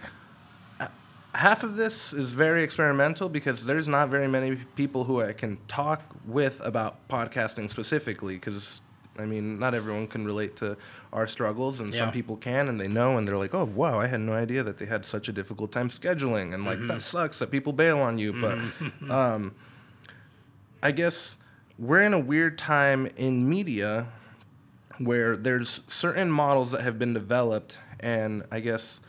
[0.81, 0.89] uh,
[1.35, 5.59] half of this is very experimental because there's not very many people who I can
[5.69, 8.81] talk with about podcasting specifically because.
[9.23, 10.77] I mean, not everyone can relate to
[11.13, 12.01] our struggles, and Yeah.
[12.01, 14.63] some people can, and they know, and they're like, "Oh, wow, I had no idea
[14.65, 17.99] that they had such a difficult time scheduling," and like that sucks that people bail
[18.01, 18.33] on you.
[18.33, 18.59] But
[19.11, 19.55] um,
[20.83, 21.37] I guess
[21.79, 24.09] we're in a weird time in media
[24.99, 29.01] where there's certain models that have been developed and I guess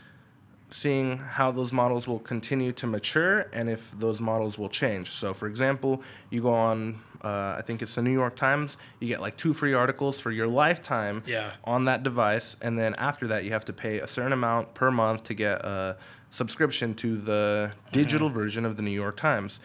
[0.70, 5.12] seeing how those models will continue to mature and if those models will change.
[5.12, 9.08] So for example, you go on uh, I think it's the New York Times, you
[9.08, 11.52] get like two free articles for your lifetime Yeah.
[11.64, 14.92] on that device and then after that you have to pay a certain amount per
[14.92, 15.98] month to get a
[16.32, 19.62] subscription to the digital version of the New York Times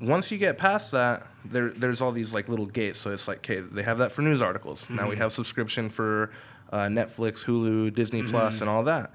[0.00, 2.98] once you get past that, there there's all these like little gates.
[2.98, 4.84] So it's like, okay, they have that for news articles.
[4.90, 6.30] Now we have subscription for
[6.70, 9.10] uh, Netflix, Hulu, Disney Plus, and all that.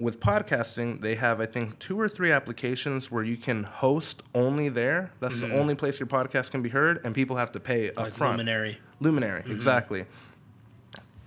[0.00, 4.70] With podcasting, they have I think two or three applications where you can host only
[4.70, 5.12] there.
[5.20, 5.56] That's the mm-hmm.
[5.56, 8.30] only place your podcast can be heard, and people have to pay Like upfront.
[8.30, 8.78] Luminary.
[8.98, 9.52] Luminary, mm-hmm.
[9.52, 10.06] exactly.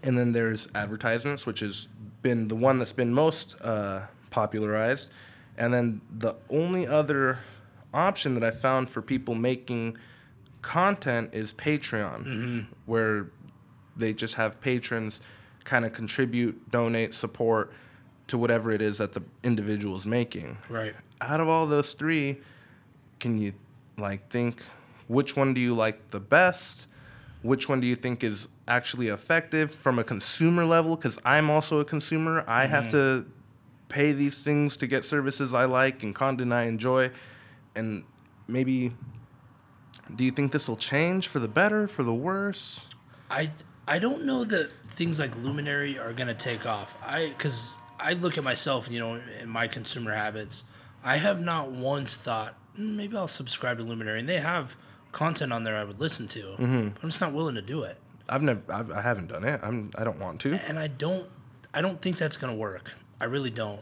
[0.01, 1.87] And then there's advertisements, which has
[2.23, 5.11] been the one that's been most uh, popularized.
[5.55, 7.39] And then the only other
[7.93, 9.97] option that I found for people making
[10.63, 12.59] content is Patreon, mm-hmm.
[12.87, 13.27] where
[13.95, 15.21] they just have patrons
[15.63, 17.71] kind of contribute, donate, support
[18.27, 20.95] to whatever it is that the individual is making Right.
[21.21, 22.39] out of all those three,
[23.19, 23.53] can you
[23.97, 24.63] like think
[25.07, 26.87] which one do you like the best?
[27.41, 30.95] Which one do you think is actually effective from a consumer level?
[30.95, 32.43] Because I'm also a consumer.
[32.47, 32.71] I mm-hmm.
[32.71, 33.25] have to
[33.89, 37.11] pay these things to get services I like and content I enjoy.
[37.75, 38.03] And
[38.47, 38.93] maybe,
[40.15, 42.81] do you think this will change for the better, for the worse?
[43.29, 43.51] I
[43.87, 46.97] I don't know that things like Luminary are gonna take off.
[47.05, 50.63] I because I look at myself, and you know, in my consumer habits.
[51.05, 54.75] I have not once thought "Mm, maybe I'll subscribe to Luminary, and they have
[55.11, 56.87] content on there I would listen to, Mm-hmm.
[56.89, 57.97] but I'm just not willing to do it.
[58.29, 59.59] I've never, I've, I haven't done it.
[59.61, 60.53] I'm, I don't want to.
[60.67, 61.27] And I don't,
[61.73, 62.93] I don't think that's gonna work.
[63.19, 63.81] I really don't.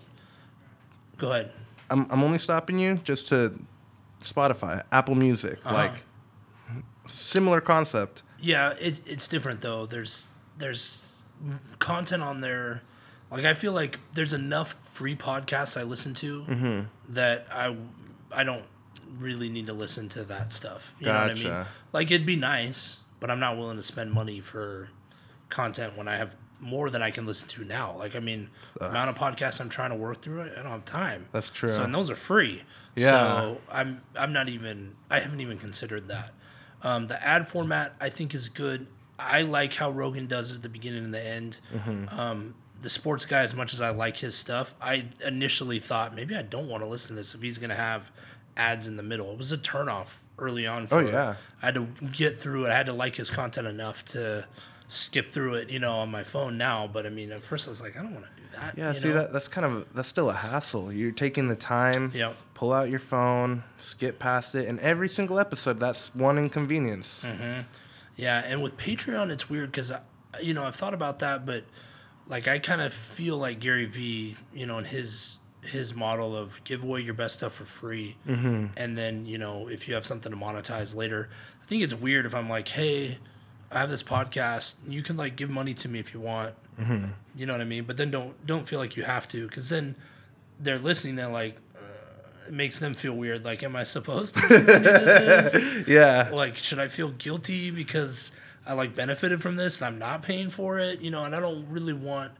[1.18, 1.52] Go ahead.
[1.92, 3.60] I'm, I'm only stopping you just to
[4.20, 5.76] Spotify, Apple Music, Uh-huh.
[5.76, 6.04] like
[7.08, 8.24] similar concept.
[8.40, 9.86] Yeah, it's it's different though.
[9.86, 11.22] There's there's
[11.80, 12.82] content on there.
[13.32, 17.14] Like I feel like there's enough free podcasts I listen to Mm-hmm.
[17.14, 17.76] that I
[18.32, 18.66] I don't
[19.18, 20.94] really need to listen to that stuff.
[21.00, 21.44] You know what I mean?
[21.44, 21.68] Gotcha.
[21.94, 24.90] Like it'd be nice, but I'm not willing to spend money for
[25.50, 27.96] content when I have more than I can listen to now.
[27.98, 30.86] Like I mean, the amount of podcasts I'm trying to work through, I don't have
[30.86, 31.28] time.
[31.32, 31.70] That's true.
[31.70, 32.64] So and those are free.
[32.96, 33.10] Yeah.
[33.10, 36.34] So I'm I'm not even I haven't even considered that.
[36.84, 38.88] Um, the ad format I think is good.
[39.20, 41.62] I like how Rogan does it at the beginning and the end.
[41.74, 42.20] Mm-hmm.
[42.20, 46.36] Um, the sports guy, as much as I like his stuff, I initially thought maybe
[46.36, 48.12] I don't want to listen to this if he's going to have
[48.58, 49.32] ads in the middle.
[49.32, 50.88] It was a turnoff early on.
[50.88, 51.36] For, Oh, yeah.
[51.62, 52.70] I had to get through it.
[52.72, 54.48] I had to like his content enough to
[54.88, 56.88] skip through it, you know, on my phone now.
[56.92, 58.78] But I mean, at first I was like, I don't want to do that.
[58.78, 59.14] Yeah, see know?
[59.16, 60.92] that that's kind of that's still a hassle.
[60.92, 62.36] You're taking the time, Yep.
[62.56, 67.24] pull out your phone, skip past it, and every single episode that's one inconvenience.
[67.26, 67.62] Mm-hmm.
[68.18, 69.94] Yeah, and with Patreon, it's weird because
[70.42, 71.64] you know I've thought about that, but
[72.32, 76.60] like I kind of feel like Gary Vee, you know, in his his model of
[76.64, 78.68] give away your best stuff for free, Mm-hmm.
[78.76, 81.30] and then you know if you have something to monetize later.
[81.62, 83.20] I think it's weird if I'm like, hey,
[83.72, 87.06] I have this podcast, you can like give money to me if you want, Mm-hmm.
[87.36, 87.84] you know what I mean?
[87.84, 89.96] But then don't don't feel like you have to, because then
[90.60, 91.58] they're listening and like.
[91.76, 93.46] Uh, it makes them feel weird.
[93.46, 95.84] Like, am I supposed to?
[95.88, 98.32] Yeah, like should i feel guilty because
[98.66, 101.40] i like benefited from this and i'm not paying for it you know and i
[101.40, 102.32] don't really want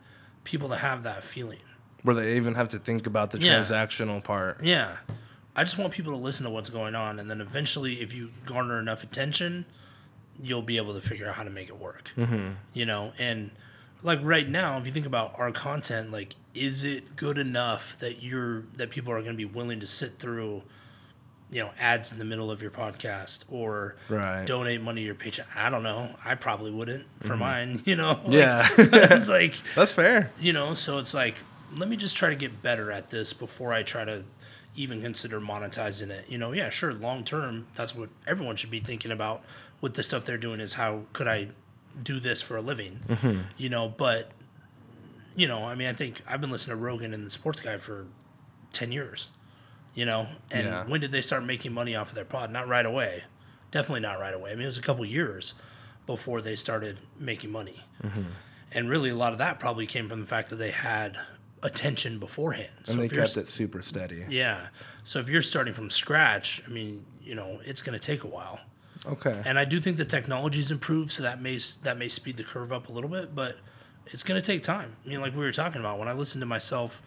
[0.44, 1.60] people to have that feeling
[2.04, 3.60] where they even have to think about the Yeah.
[3.60, 4.64] transactional part.
[4.64, 4.98] yeah
[5.56, 8.32] i just want people to listen to what's going on and then eventually if you
[8.46, 9.66] garner enough attention
[10.42, 12.52] you'll be able to figure out how to make it work mm-hmm.
[12.74, 13.52] you know and
[14.04, 18.22] like right now if you think about our content like is it good enough that
[18.22, 20.64] you're that people are going to be willing to sit through
[21.52, 24.46] you know ads in the middle of your podcast or Right.
[24.46, 25.48] donate money to your paycheck.
[25.56, 26.16] I don't know.
[26.24, 27.40] I probably wouldn't for mm-hmm.
[27.40, 28.20] mine you know?
[28.24, 28.68] Like, Yeah.
[28.78, 30.32] it's like That's fair.
[30.40, 31.36] you know so it's like
[31.76, 34.24] let me just try to get better at this before i try to
[34.76, 36.26] even consider monetizing it.
[36.30, 39.44] You know yeah sure long term that's what everyone should be thinking about
[39.82, 41.50] with the stuff they're doing is how could i
[42.02, 43.02] do this for a living?
[43.10, 43.42] Mm-hmm.
[43.58, 44.32] You know but
[45.36, 47.76] you know i mean i think i've been listening to rogan and the sports guy
[47.78, 48.06] for
[48.72, 49.30] 10 years
[49.94, 50.86] you know and Yeah.
[50.86, 53.24] when did they start making money off of their pod not right away
[53.72, 55.56] definitely not right away i mean it was a couple years
[56.08, 58.24] before they started making money mm-hmm.
[58.74, 61.18] And really, a lot of that probably came from the fact that they had
[61.62, 62.70] attention beforehand.
[62.84, 64.26] So and they if you're kept it super steady.
[64.30, 64.68] Yeah.
[65.04, 68.28] So if you're starting from scratch, I mean, you know, it's going to take a
[68.28, 68.60] while.
[69.06, 69.42] Okay.
[69.46, 72.72] And I do think the technology's improved, so that may that may speed the curve
[72.72, 73.58] up a little bit, but
[74.08, 74.96] it's going to take time.
[75.06, 77.02] I mean, like we were talking about, when I listened to myself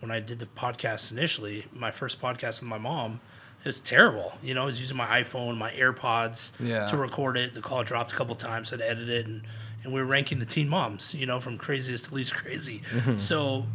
[0.00, 3.20] when I did the podcast initially, my first podcast with my mom,
[3.64, 4.32] it was terrible.
[4.42, 6.86] You know, I was using my iPhone, my AirPods Yeah.
[6.86, 7.54] to record it.
[7.54, 8.72] The call dropped a couple times.
[8.72, 9.42] I'd edit it, and
[9.84, 11.14] and we were ranking the teen moms.
[11.14, 12.82] You know, from craziest to least crazy.
[12.90, 13.18] Mm-hmm.
[13.18, 13.66] So,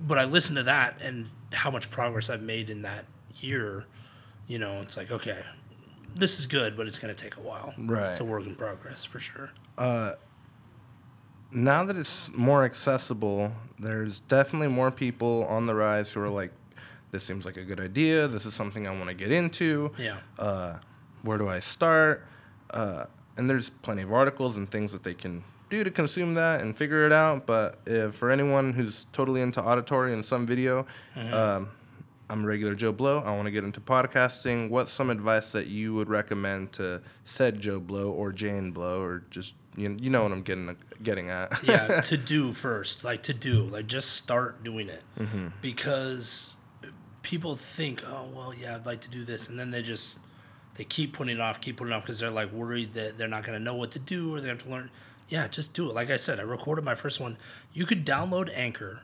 [0.00, 3.04] but I listened to that and how much progress I've made in that
[3.36, 3.84] year.
[4.46, 5.38] You know, it's like okay,
[6.14, 7.74] this is good, but it's going to take a while.
[7.76, 8.10] Right.
[8.12, 9.50] It's a work in progress for sure.
[9.76, 10.12] Uh,
[11.52, 16.52] now that it's more accessible, there's definitely more people on the rise who are like,
[17.10, 18.26] this seems like a good idea.
[18.26, 19.92] This is something I want to get into.
[19.98, 20.16] Yeah.
[20.38, 20.78] Uh,
[21.22, 22.26] where do I start?
[22.70, 23.04] Uh,
[23.36, 26.76] and there's plenty of articles and things that they can do to consume that and
[26.76, 27.46] figure it out.
[27.46, 30.86] But if, for anyone who's totally into auditory and some video,
[31.32, 31.68] um,
[32.30, 33.18] I'm a regular Joe Blow.
[33.18, 34.70] I want to get into podcasting.
[34.70, 39.24] What's some advice that you would recommend to said Joe Blow or Jane Blow or
[39.30, 40.66] just you, you know what I'm getting
[41.02, 41.62] getting at?
[41.64, 45.48] yeah, to do first, like to do, like just start doing it, mm-hmm.
[45.60, 46.56] because
[47.22, 50.18] people think, oh well, yeah, I'd like to do this, and then they just
[50.74, 53.28] they keep putting it off, keep putting it off because they're like worried that they're
[53.28, 54.90] not going to know what to do or they have to learn.
[55.28, 55.94] Yeah, just do it.
[55.94, 57.36] Like I said, I recorded my first one.
[57.72, 59.02] You could download Anchor,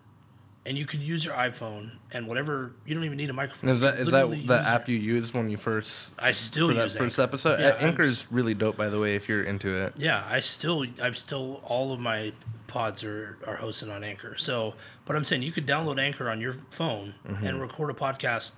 [0.68, 2.72] and you could use your iPhone and whatever.
[2.86, 3.70] You don't even need a microphone.
[3.70, 6.84] Is that is that the app you used when you first I still for that
[6.84, 7.22] use first Anchor.
[7.28, 7.60] episode?
[7.60, 7.96] Yeah, I'm
[8.30, 9.16] really dope, by the way.
[9.16, 12.32] If you're into it, Yeah, I still, I'm still, all of my
[12.66, 14.36] pods are, are hosted on Anchor.
[14.36, 14.74] So,
[15.06, 17.46] but I'm saying you could download Anchor on your phone Mm-hmm.
[17.46, 18.52] and record a podcast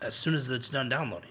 [0.00, 1.28] as soon as it's done downloading.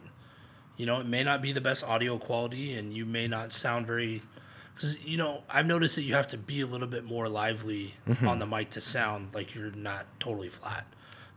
[0.77, 3.85] You know, it may not be the best audio quality and you may not sound
[3.85, 4.21] very,
[4.73, 7.93] because, you know, I've noticed that you have to be a little bit more lively
[8.07, 8.27] Mm-hmm.
[8.27, 10.85] on the mic to sound like you're not totally flat,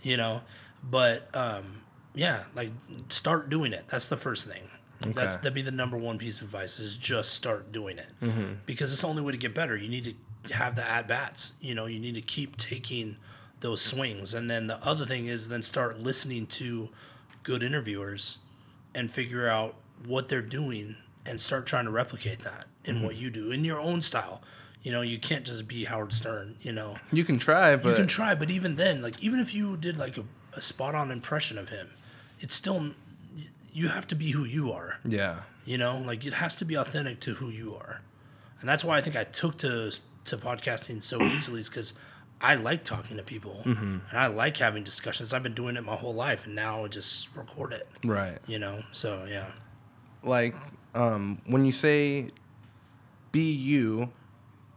[0.03, 0.43] you know?
[0.83, 1.83] But, um,
[2.15, 2.71] yeah, like
[3.09, 3.85] start doing it.
[3.89, 4.63] That's the first thing.
[5.15, 8.07] That's that'd be the number one piece of advice is just start doing it
[8.65, 9.77] because it's the only way to get better.
[9.77, 11.55] You need to have the at bats.
[11.61, 13.17] You know, you need to keep taking
[13.61, 16.89] those swings, and then the other thing is then start listening to
[17.43, 18.39] good interviewers
[18.95, 19.75] and figure out
[20.07, 20.97] what they're doing
[21.27, 23.23] and start trying to replicate that in what mm-hmm.
[23.23, 24.43] you do in your own style.
[24.83, 26.57] You know, you can't just be Howard Stern.
[26.61, 29.55] You know, you can try, but you can try, but even then, like even if
[29.55, 31.91] you did like a, a spot on impression of him,
[32.41, 32.91] it's still
[33.73, 34.99] you have to be who you are.
[35.05, 38.03] yeah, You know, like it has to be authentic to who you are,
[38.61, 39.93] and that's why I think I took to
[40.27, 41.95] to podcasting so easily is because
[42.41, 43.99] I like talking to people mm-hmm.
[44.11, 45.33] and I like having discussions.
[45.33, 47.89] I've been doing it my whole life, and now I just record it.
[48.05, 48.39] right.
[48.47, 49.47] You know, so yeah,
[50.23, 50.55] Like
[50.95, 52.29] um, when you say
[53.33, 54.11] be you,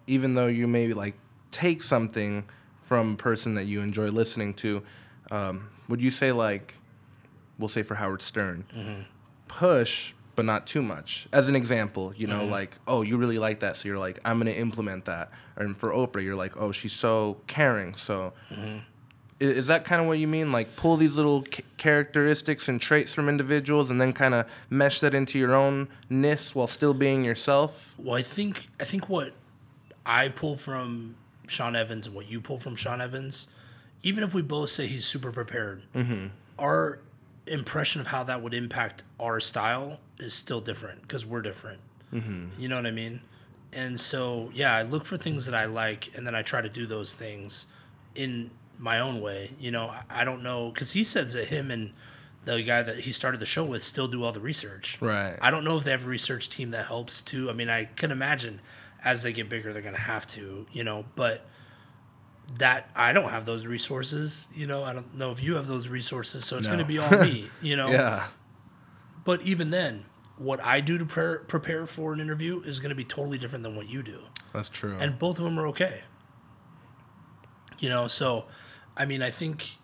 [0.07, 1.15] even though you may like
[1.51, 2.45] take something
[2.81, 4.81] from a person that you enjoy listening to,
[5.31, 6.75] um, would you say like,
[7.59, 8.65] we'll say for Howard Stern,
[9.47, 11.27] push but not too much.
[11.33, 14.37] As an example, you know, like, oh, you really like that, so you're like, I'm
[14.37, 15.31] gonna implement that.
[15.55, 18.33] And for Oprah, you're like, oh, she's so caring, so.
[18.51, 18.81] I-
[19.39, 20.51] Is that kind of what you mean?
[20.51, 24.99] Like pull these little c- characteristics and traits from individuals, and then kind of mesh
[25.01, 27.93] that into your own ness while still being yourself.
[27.97, 29.33] Well, I think I think what
[30.05, 31.15] I pull from
[31.47, 33.47] Sean Evans and what you pull from Sean Evans,
[34.03, 36.27] even if we both say he's super prepared, mm-hmm.
[36.57, 36.99] our
[37.45, 41.79] impression of how that would impact our style is still different because we're different.
[42.13, 42.59] Mm-hmm.
[42.59, 43.21] You know what I mean?
[43.73, 46.69] And so, yeah, I look for things that I like, and then I try to
[46.69, 47.67] do those things
[48.15, 49.51] in my own way.
[49.59, 51.93] You know, I, I don't know because he says that him and
[52.45, 54.97] the guy that he started the show with still do all the research.
[55.01, 55.37] Right.
[55.41, 57.49] I don't know if they have a research team that helps too.
[57.49, 58.61] I mean, I can imagine
[59.03, 61.45] as they get bigger, they're going to have to, you know, but
[62.57, 65.89] that I don't have those resources, you know, I don't know if you have those
[65.89, 66.45] resources.
[66.45, 66.73] So it's No.
[66.75, 67.89] going to be all me, you know?
[67.89, 68.27] Yeah.
[69.25, 70.05] But even then,
[70.37, 73.63] what I do to pre- prepare for an interview is going to be totally different
[73.63, 74.19] than what you do.
[74.53, 74.95] That's true.
[74.97, 76.03] And both of them are okay.
[77.79, 78.45] You know, so
[78.97, 79.77] I mean, I think,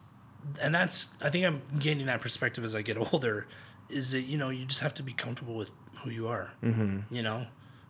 [0.62, 3.48] and that's, I think I'm gaining that perspective as I get older
[3.90, 5.72] is that, you know, you just have to be comfortable with
[6.04, 6.52] who you are.
[6.64, 7.14] Mm-hmm.
[7.14, 7.48] You know,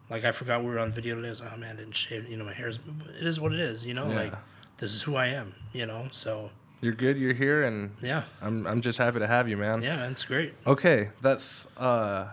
[0.10, 1.28] like I forgot we were on video today.
[1.28, 2.78] I was like, oh man, I didn't shave, you know, my hair's,
[3.20, 4.16] it is what it is, you know, Yeah.
[4.16, 4.34] like
[4.78, 6.52] this is who I am, you know, so
[6.82, 7.18] you're good.
[7.18, 9.82] You're here, and yeah, I'm I'm just happy to have you, man.
[9.82, 10.54] yeah, it's great.
[10.68, 12.28] Okay, that's uh,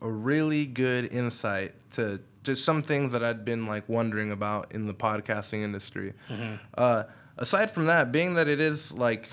[0.00, 4.86] a really good insight to just some things that I'd been like wondering about in
[4.86, 6.12] the podcasting industry.
[6.78, 7.04] Uh,
[7.38, 9.28] aside from that, being that it is like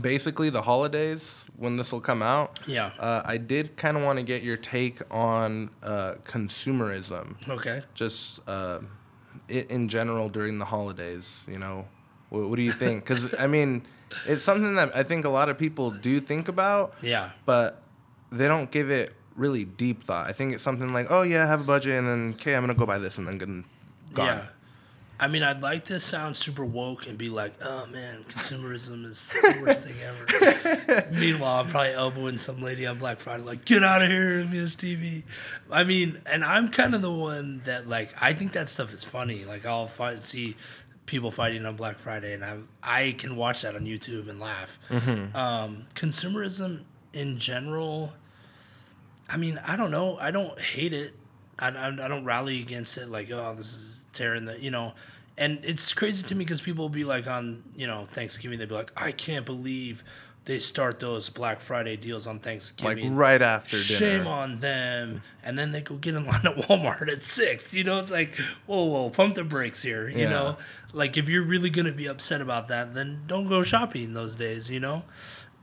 [0.00, 2.90] basically the holidays when this will come out, Yeah.
[2.98, 7.82] uh, I did kind of want to get your take on uh, consumerism Okay.
[7.94, 8.80] just uh,
[9.48, 11.44] it in general during the holidays?
[11.48, 11.86] You know,
[12.28, 13.04] what, what do you think?
[13.06, 13.86] Because I mean,
[14.26, 17.30] it's something that I think a lot of people do think about, Yeah.
[17.46, 17.82] but
[18.30, 20.28] they don't give it really deep thought.
[20.28, 22.62] I think it's something like, oh yeah, I have a budget, and then okay, I'm
[22.62, 23.64] gonna go buy this, and then
[24.12, 24.26] gone.
[24.26, 24.46] Yeah.
[25.18, 29.30] I mean, I'd like to sound super woke and be like, "Oh man, consumerism is
[29.30, 33.82] the worst thing ever." Meanwhile, I'm probably elbowing some lady on Black Friday, like, "Get
[33.82, 35.22] out of here, this TV."
[35.70, 39.04] I mean, and I'm kind of the one that like I think that stuff is
[39.04, 39.44] funny.
[39.44, 40.56] Like, I'll find, see
[41.06, 44.78] people fighting on Black Friday, and I I can watch that on YouTube and laugh.
[45.34, 46.82] Um, consumerism
[47.14, 48.12] in general.
[49.28, 50.18] I mean, I don't know.
[50.18, 51.14] I don't hate it.
[51.58, 54.94] I, I, I don't rally against it like, oh, this is tearing the, you know.
[55.38, 58.68] And it's crazy to me because people will be like on, you know, Thanksgiving, they'd
[58.68, 60.02] be like, I can't believe
[60.46, 63.10] they start those Black Friday deals on Thanksgiving.
[63.10, 63.82] Like right after dinner.
[63.98, 65.20] Shame on them.
[65.42, 67.74] And then they go get in line at Walmart at six.
[67.74, 70.08] You know, it's like, whoa, whoa, pump the brakes here.
[70.08, 70.30] You Yeah.
[70.30, 70.56] know,
[70.92, 74.36] like if you're really going to be upset about that, then don't go shopping those
[74.36, 75.02] days, you know?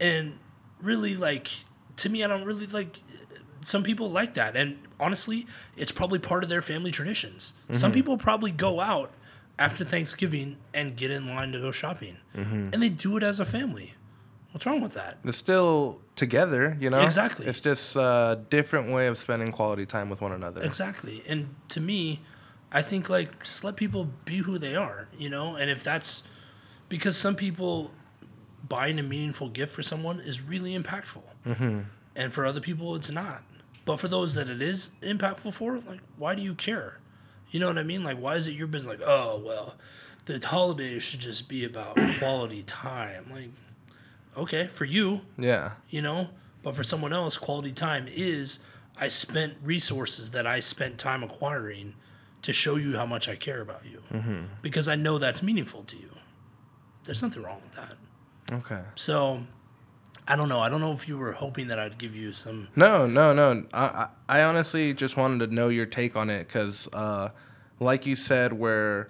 [0.02, 0.38] And
[0.82, 1.50] really, like,
[1.96, 3.00] to me, I don't really like,
[3.66, 4.56] some people like that.
[4.56, 5.48] And honestly,
[5.78, 7.54] it's probably part of their family traditions.
[7.72, 7.96] Some Mm-hmm.
[7.96, 9.12] people probably go out
[9.60, 12.18] after Thanksgiving and get in line to go shopping.
[12.36, 12.70] Mm-hmm.
[12.74, 13.94] And they do it as a family.
[14.52, 15.18] What's wrong with that?
[15.24, 17.02] They're still together, you know.
[17.02, 17.48] Exactly.
[17.48, 20.62] It's just a different way of spending quality time with one another.
[20.62, 21.24] Exactly.
[21.28, 22.22] And to me,
[22.72, 25.56] I think like just let people be who they are, you know?
[25.56, 26.24] And if that's
[26.90, 27.92] because some people
[28.68, 31.24] buying a meaningful gift for someone is really impactful.
[31.46, 31.80] Mm-hmm.
[32.16, 33.44] And for other people, it's not.
[33.86, 37.00] But for those that it is impactful for, like, why do you care?
[37.52, 38.04] You know what I mean?
[38.04, 39.00] Like, why is it your business?
[39.00, 39.76] Like, oh, well,
[40.26, 43.26] the holidays should just be about quality time.
[43.32, 43.50] Like,
[44.38, 45.72] okay, for you, Yeah.
[45.90, 46.30] you know
[46.64, 48.60] but for someone else quality time is
[48.98, 51.94] i spent resources that i spent time acquiring
[52.42, 54.44] to show you how much i care about you mm-hmm.
[54.62, 56.10] because i know that's meaningful to you
[57.04, 57.98] there's nothing wrong with that
[58.50, 58.80] Okay.
[58.96, 59.44] so
[60.28, 62.68] i don't know i don't know if you were hoping that i'd give you some
[62.76, 63.66] No, no, no.
[63.74, 67.30] I, I, I honestly just wanted to know your take on it because, uh,
[67.80, 69.10] like you said, where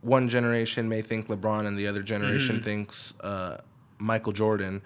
[0.00, 2.64] one generation may think LeBron and the other generation Mm-hmm.
[2.64, 3.58] thinks uh,
[3.98, 4.82] Michael Jordan,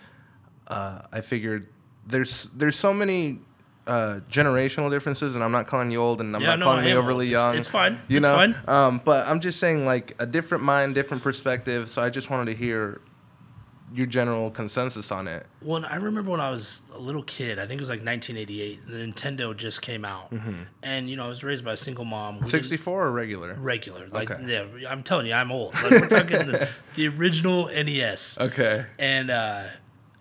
[0.69, 1.69] uh, I figured
[2.07, 3.41] there's there's so many
[3.87, 6.87] uh, generational differences, and I'm not calling you old, and I'm Yeah, not no, calling
[6.87, 7.35] you overly old.
[7.35, 7.57] It's- young.
[7.57, 8.01] it's fine.
[8.09, 8.55] You It's know, fine.
[8.69, 11.89] Um, but I'm just saying, like a different mind, different perspective.
[11.89, 13.01] So I just wanted to hear
[13.95, 15.47] your general consensus on it.
[15.63, 17.59] Well, I remember when I was a little kid.
[17.59, 18.87] I think it was like 1988.
[18.87, 20.33] The Nintendo just came out,
[20.83, 22.41] and you know I was raised by a single mom.
[22.41, 23.55] who 64 or regular?
[23.55, 24.09] regular.
[24.09, 24.45] Like, Okay.
[24.81, 25.75] yeah, I'm telling you, I'm old.
[25.75, 28.39] Like, we're talking the, the original NES.
[28.39, 28.87] Okay.
[28.99, 29.65] And uh,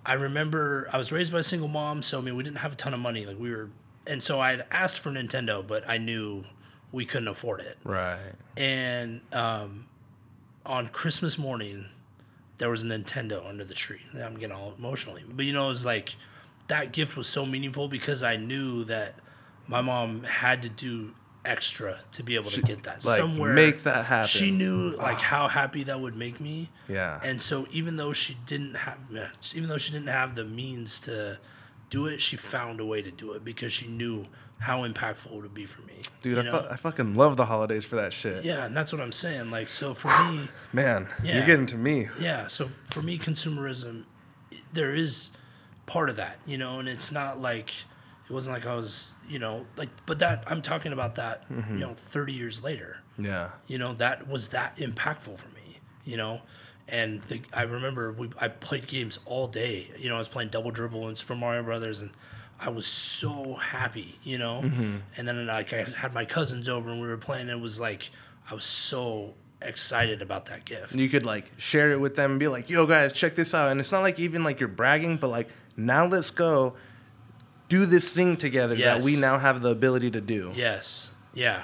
[0.05, 2.73] I remember I was raised by a single mom, so I mean we didn't have
[2.73, 3.25] a ton of money.
[3.25, 3.69] Like we were,
[4.05, 6.45] and so I had asked for Nintendo, but I knew
[6.91, 7.77] we couldn't afford it.
[7.83, 8.31] Right.
[8.55, 9.87] And um,
[10.65, 11.87] on Christmas morning,
[12.57, 14.01] there was a Nintendo under the tree.
[14.13, 16.15] I'm getting all emotionally, but you know, it was like
[16.67, 19.15] that gift was so meaningful because I knew that
[19.67, 21.13] my mom had to do
[21.45, 23.53] extra to be able to get that like, somewhere.
[23.53, 24.27] make that happen.
[24.27, 25.03] She knew ah.
[25.03, 26.69] like how happy that would make me.
[26.89, 27.19] Yeah.
[27.23, 28.99] And so even though she didn't have
[29.55, 31.39] even though she didn't have the means to
[31.89, 34.25] do it, she found a way to do it because she knew
[34.59, 35.93] how impactful would it would be for me.
[36.21, 38.43] Dude, I, fu- I fucking love the holidays for that shit.
[38.43, 39.51] yeah, and that's what I'm saying.
[39.51, 41.37] Like so for me, Man, Yeah.
[41.37, 42.09] you're getting to me.
[42.19, 44.03] yeah, so for me consumerism
[44.73, 45.31] there is
[45.85, 47.69] part of that, you know, and it's not like
[48.29, 51.73] it wasn't like I was, you know, like but that I'm talking about that, Mm-hmm.
[51.75, 52.97] you know, 30 years later.
[53.19, 53.49] Yeah.
[53.65, 56.41] you know that was that impactful for me you know
[56.87, 60.49] and the, i remember we, i played games all day you know i was playing
[60.49, 62.11] double dribble and super mario brothers and
[62.59, 64.97] i was so happy you know mm-hmm.
[65.15, 68.09] and then like i had my cousins over and we were playing it was like
[68.49, 72.31] i was so excited about that gift And You could like share it with them
[72.31, 73.71] and be like, yo, guys, check this out.
[73.71, 76.75] And it's not like even like you're bragging, but like, now let's go
[77.69, 80.53] do this thing together that we now have the ability to do.
[80.55, 81.11] Yes.
[81.33, 81.63] Yeah.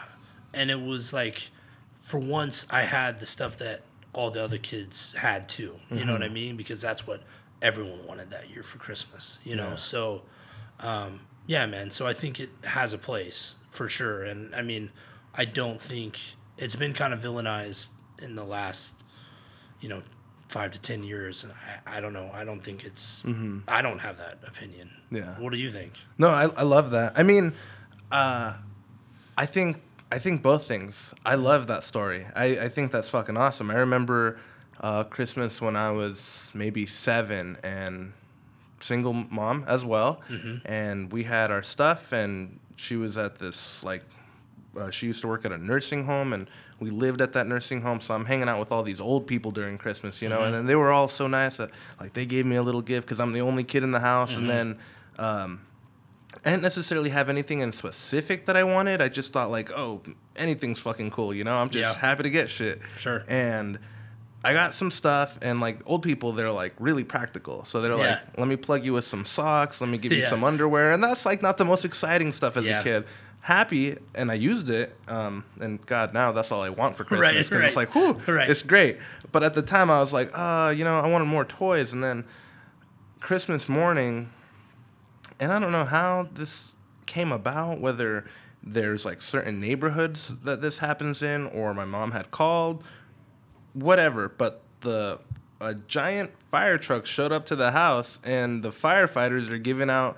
[0.53, 1.49] And it was like,
[1.95, 3.81] for once, I had the stuff that
[4.11, 5.79] all the other kids had too.
[5.89, 6.31] You know what mm-hmm.
[6.31, 6.57] I mean?
[6.57, 7.23] Because that's what
[7.61, 9.39] everyone wanted that year for Christmas.
[9.43, 9.75] You know.
[9.75, 10.23] So,
[10.83, 11.89] um, yeah, man.
[11.89, 14.23] So I think it has a place for sure.
[14.23, 14.91] And I mean,
[15.33, 16.19] I don't think
[16.57, 17.89] it's been kind of villainized
[18.21, 19.03] in the last,
[19.81, 20.03] you know,
[20.47, 21.43] five to ten years.
[21.43, 21.53] And
[21.87, 22.29] I, I don't know.
[22.33, 23.23] I don't think it's.
[23.67, 24.91] I don't have that opinion.
[25.09, 25.39] Yeah.
[25.39, 25.93] What do you think?
[26.17, 27.13] No, I, I love that.
[27.17, 27.53] I mean,
[28.11, 28.57] uh,
[29.37, 29.81] I think
[30.11, 31.13] I think both things.
[31.25, 32.27] I love that story.
[32.35, 33.71] I, I think that's fucking awesome.
[33.71, 34.39] I remember
[34.79, 38.13] uh, Christmas when I was maybe seven and
[38.83, 40.21] single mom as well,
[40.65, 44.03] and we had our stuff, and she was at this like
[44.77, 47.81] uh, she used to work at a nursing home, and we lived at that nursing
[47.81, 48.01] home.
[48.01, 50.65] So I'm hanging out with all these old people during Christmas, you know, and then
[50.65, 51.69] they were all so nice that
[51.99, 54.35] like they gave me a little gift because I'm the only kid in the house,
[54.35, 54.77] and then.
[55.17, 55.61] Um,
[56.43, 58.99] I didn't necessarily have anything in specific that I wanted.
[59.01, 60.01] I just thought like, oh,
[60.35, 61.55] anything's fucking cool, you know.
[61.57, 62.01] I'm just Yeah.
[62.01, 62.81] happy to get shit.
[62.97, 63.23] Sure.
[63.27, 63.77] And
[64.43, 67.63] I got some stuff, and like old people, they're like really practical.
[67.65, 67.97] So they're Yeah.
[67.97, 69.79] like, let me plug you with some socks.
[69.79, 70.29] Let me give you Yeah.
[70.29, 72.79] some underwear, and that's like not the most exciting stuff as Yeah.
[72.79, 73.05] a kid.
[73.41, 74.97] Happy, and I used it.
[75.07, 77.51] Um, and God, now that's all I want for Christmas.
[77.51, 77.67] Right, right.
[77.67, 78.49] It's like, whew, Right.
[78.49, 78.99] it's great.
[79.31, 82.03] But at the time, I was like, uh, you know, I wanted more toys, and
[82.03, 82.23] then
[83.19, 84.29] Christmas morning
[85.39, 86.75] and I don't know how this
[87.05, 88.25] came about, whether
[88.61, 92.83] there's like certain neighborhoods that this happens in, or my mom had called,
[93.73, 94.29] whatever.
[94.29, 95.19] But the
[95.61, 100.17] a giant fire truck showed up to the house, and the firefighters are giving out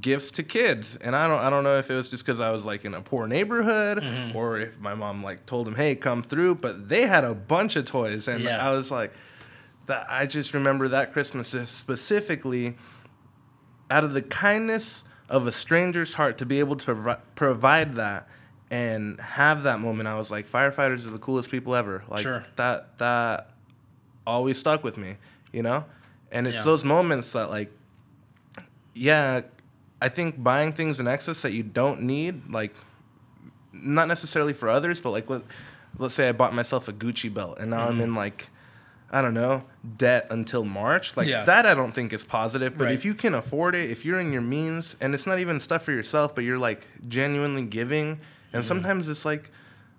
[0.00, 0.96] gifts to kids.
[0.96, 2.94] And I don't I don't know if it was just because I was like in
[2.94, 4.36] a poor neighborhood, Mm-hmm.
[4.36, 6.56] or if my mom like told them, hey, come through.
[6.56, 8.64] But they had a bunch of toys, and Yeah.
[8.66, 9.12] I was like.
[9.86, 12.76] That I just remember that Christmas specifically
[13.90, 18.28] out of the kindness of a stranger's heart to be able to provi- provide that
[18.70, 22.44] and have that moment i was like firefighters are the coolest people ever like Sure.
[22.56, 23.50] that that
[24.26, 25.16] always stuck with me
[25.52, 25.84] you know
[26.30, 26.62] and it's Yeah.
[26.64, 27.72] those moments that like
[28.94, 29.42] yeah
[30.00, 32.74] i think buying things in excess that you don't need like
[33.72, 35.42] not necessarily for others but like let,
[35.98, 38.02] let's say i bought myself a gucci belt and now i'm mm-hmm.
[38.02, 38.48] in like
[39.12, 39.64] I don't know,
[39.96, 41.16] debt until March.
[41.16, 41.42] Like Yeah.
[41.44, 42.78] that I don't think is positive.
[42.78, 42.94] But Right.
[42.94, 45.82] if you can afford it, if you're in your means and it's not even stuff
[45.82, 48.20] for yourself, but you're like genuinely giving
[48.52, 49.50] and sometimes it's like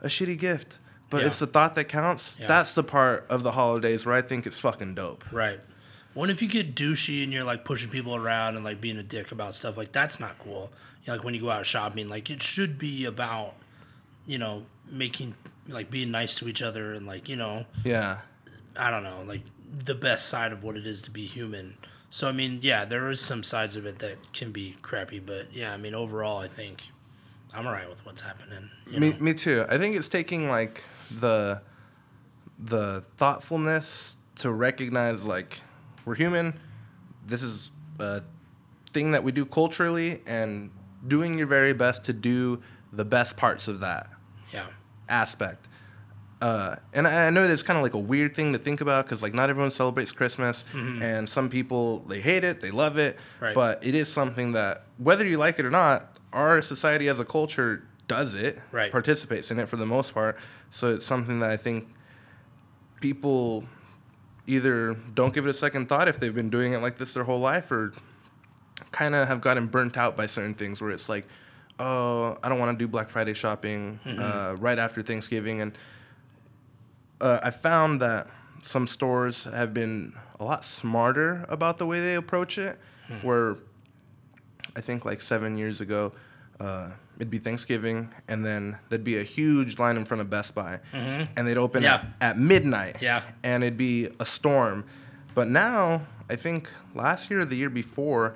[0.02, 0.80] a shitty gift.
[1.10, 1.22] But.
[1.22, 1.28] Yeah.
[1.28, 2.38] it's the thought that counts.
[2.40, 2.48] Yeah.
[2.48, 5.26] That's the part of the holidays where I think it's fucking dope.
[5.32, 5.60] Right.
[6.14, 9.04] What if you get douchey and you're like pushing people around and like being a
[9.04, 9.78] dick about stuff?
[9.78, 10.72] Like that's not cool.
[11.04, 13.56] You know, like when you go out shopping, like it should be about,
[14.26, 15.36] you know, making
[15.68, 18.20] like being nice to each other and like you know, Yeah.
[18.78, 21.78] I don't know, like the best side of what it is to be human.
[22.10, 25.54] So I mean, yeah, there is some sides of it that can be crappy, but
[25.54, 26.84] yeah, I mean overall, I think
[27.56, 28.70] I'm alright with what's happening.
[28.98, 29.18] Me, know?
[29.20, 29.66] me too.
[29.70, 31.62] I think it's taking like the
[32.58, 35.62] the thoughtfulness to recognize like
[36.06, 36.60] we're human.
[37.26, 38.22] This is a
[38.94, 40.70] thing that we do culturally, and
[41.08, 42.62] doing your very best to do
[42.94, 44.10] the best parts of that
[44.54, 44.66] Yeah.
[45.10, 45.68] aspect.
[46.42, 49.06] Uh, and I I know that's kind of like a weird thing to think about
[49.06, 53.16] because like not everyone celebrates Christmas, and some people they hate it, they love it,
[53.18, 53.44] Mm-hmm.
[53.46, 53.56] Right.
[53.56, 57.26] but it is something that whether you like it or not, our society as a
[57.26, 58.92] culture does it, Right.
[58.92, 60.38] participates in it for the most part.
[60.70, 61.88] So it's something that I think
[63.00, 63.66] people
[64.48, 67.24] either don't give it a second thought if they've been doing it like this their
[67.24, 67.94] whole life, or
[68.92, 71.26] kind of have gotten burnt out by certain things where it's like,
[71.80, 75.62] oh, I don't want to do Black Friday shopping uh, right after Thanksgiving.
[75.62, 75.78] And
[77.20, 78.28] uh, I found that
[78.64, 82.80] some stores have been a lot smarter about the way they approach it.
[83.24, 83.56] Where
[84.76, 86.14] I think like seven years ago,
[86.60, 90.54] uh, it'd be Thanksgiving, and then there'd be a huge line in front of Best
[90.56, 91.96] Buy, and they'd open Yeah.
[92.22, 93.22] at, at midnight Yeah.
[93.44, 94.86] and it'd be a storm.
[95.34, 98.36] But now, I think last year or the year before,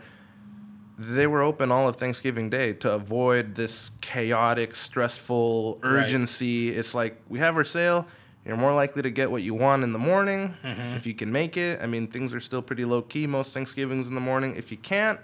[0.98, 6.04] they were open all of Thanksgiving Day to avoid this chaotic, stressful Right.
[6.06, 6.70] urgency.
[6.70, 8.08] It's like we have our sale.
[8.46, 11.58] You're more likely to get what you want in the morning if you can make
[11.58, 11.82] it.
[11.82, 14.56] I mean, things are still pretty low key most Thanksgivings in the morning.
[14.56, 15.20] If you can't,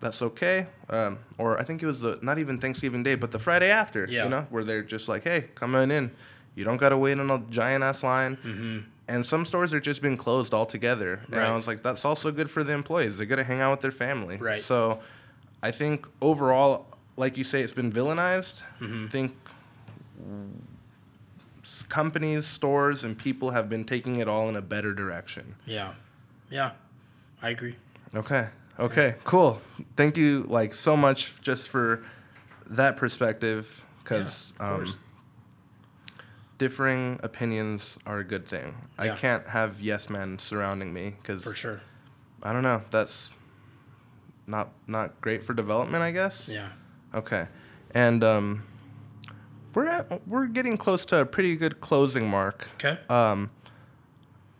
[0.00, 0.66] that's okay.
[0.88, 4.06] Um, or I think it was the not even Thanksgiving Day, but the Friday after.
[4.08, 4.24] Yeah.
[4.24, 6.10] You know, where they're just like, hey, come on in.
[6.54, 8.86] You don't gotta wait on a giant ass line.
[9.08, 11.20] And some stores are just being closed altogether.
[11.28, 11.38] Right.
[11.38, 13.18] And I was like, that's also good for the employees.
[13.18, 14.36] They gotta hang out with their family.
[14.36, 14.62] Right.
[14.62, 15.00] So
[15.62, 16.86] I think overall,
[17.16, 18.62] like you say, it's been villainized.
[18.80, 19.06] Mm-hmm.
[19.06, 19.36] I think
[21.88, 25.56] companies, stores, and people have been taking it all in a better direction.
[25.66, 25.94] Yeah.
[26.50, 26.72] Yeah.
[27.42, 27.76] I agree.
[28.14, 28.48] Okay.
[28.80, 29.14] Okay.
[29.24, 29.60] Cool.
[29.96, 32.02] Thank you, like so much, just for
[32.66, 34.94] that perspective, because Yeah, um,
[36.58, 38.74] differing opinions are a good thing.
[39.02, 39.12] Yeah.
[39.12, 41.80] I can't have yes men surrounding me because For sure.
[42.42, 42.82] I don't know.
[42.90, 43.30] That's
[44.46, 46.48] not not great for development, I guess.
[46.48, 46.68] Yeah.
[47.14, 47.46] Okay.
[47.92, 48.64] And um,
[49.74, 52.68] we're at, we're getting close to a pretty good closing mark.
[52.76, 52.98] Okay.
[53.08, 53.50] Um,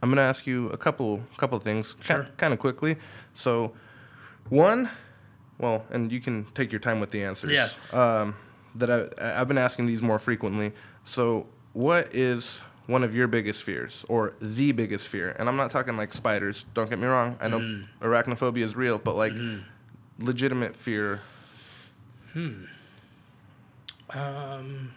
[0.02, 2.26] I'm gonna ask you a couple couple things, Sure.
[2.36, 2.96] kind of quickly.
[3.34, 3.72] So,
[4.50, 4.90] one,
[5.58, 7.52] well, and you can take your time with the answers.
[7.52, 7.68] Yeah.
[8.20, 8.34] Um,
[8.74, 10.72] that I I've been asking these more frequently.
[11.04, 15.34] So, what is one of your biggest fears, or the biggest fear?
[15.38, 16.66] And I'm not talking like spiders.
[16.74, 17.36] Don't get me wrong.
[17.40, 17.86] I know Mm.
[18.00, 20.24] arachnophobia is real, but like Mm-hmm.
[20.24, 21.20] legitimate fear.
[24.10, 24.92] Um,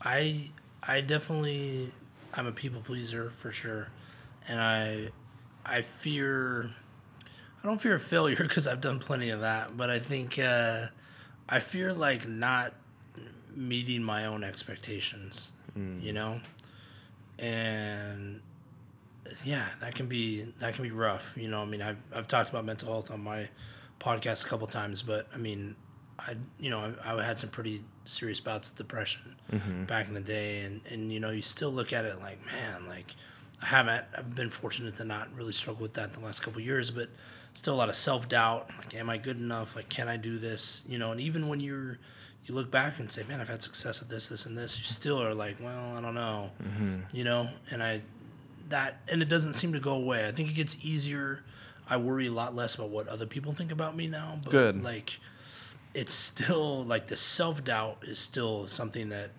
[0.00, 0.50] I
[0.82, 1.92] I definitely
[2.34, 3.88] I'm a people pleaser for sure,
[4.48, 5.10] and I
[5.64, 6.70] I fear
[7.62, 10.86] I don't fear failure because I've done plenty of that, but I think uh,
[11.48, 12.74] I fear like not
[13.54, 15.52] meeting my own expectations,
[16.02, 16.40] you know,
[17.38, 18.40] and
[19.44, 21.32] yeah, that can be that can be rough.
[21.36, 23.48] You know, I mean, I've I've talked about mental health on my
[24.00, 25.76] podcast a couple times, but I mean,
[26.18, 29.36] I you know I, I had some pretty serious bouts of depression
[29.86, 32.88] back in the day, and and you know you still look at it like man,
[32.88, 33.14] like
[33.62, 36.90] I haven't I've been fortunate to not really struggle with that the last couple years,
[36.90, 37.08] but
[37.54, 38.70] still a lot of self doubt.
[38.78, 39.76] Like, am I good enough?
[39.76, 40.84] Like, can I do this?
[40.88, 41.98] You know, and even when you're
[42.46, 44.76] you look back and say, man, I've had success at this, this, and this.
[44.76, 46.50] You still are like, well, I don't know,
[47.12, 47.48] you know.
[47.70, 48.02] And I
[48.68, 50.26] that and it doesn't seem to go away.
[50.26, 51.44] I think it gets easier.
[51.88, 54.38] I worry a lot less about what other people think about me now.
[54.42, 54.82] But Good.
[54.82, 55.20] like
[55.94, 59.30] it's still like the self doubt is still something that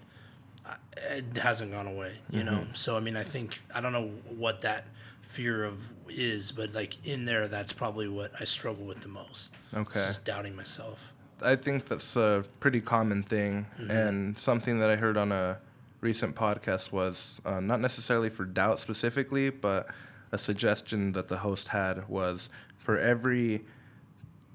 [0.65, 2.67] uh, it hasn't gone away, you know.
[2.73, 4.85] So I mean, I think I don't know what that
[5.33, 9.53] fear of is, but like in there, that's probably what I struggle with the most.
[9.73, 10.05] Okay.
[10.05, 11.11] just doubting myself.
[11.41, 13.91] I think that's a pretty common thing, Mm-hmm.
[13.91, 15.57] and something that I heard on a
[16.01, 19.87] recent podcast was uh, not necessarily for doubt specifically, but
[20.31, 23.63] a suggestion that the host had was for every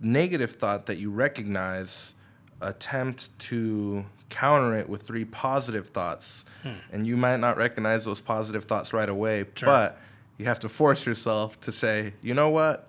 [0.01, 2.15] negative thought that you recognize,
[2.61, 6.45] attempt to counter it with three positive thoughts.
[6.93, 9.51] And you might not recognize those positive thoughts right away, Hmm.
[9.55, 9.67] Sure.
[9.69, 10.01] but
[10.39, 12.89] you have to force yourself to say, you know what?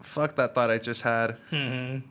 [0.00, 1.36] Fuck that thought I just had.
[1.50, 2.06] Mm-hmm.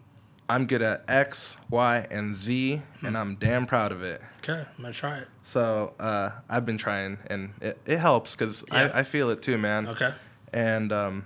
[0.50, 3.06] I'm good at X, Y, and Z, Hmm.
[3.06, 4.22] and I'm damn proud of it.
[4.40, 5.28] Okay, I'm gonna try it.
[5.44, 8.92] So uh, I've been trying, and it, it helps because Yeah.
[8.94, 9.88] I, I feel it too, man.
[9.88, 10.14] Okay.
[10.52, 11.26] And um,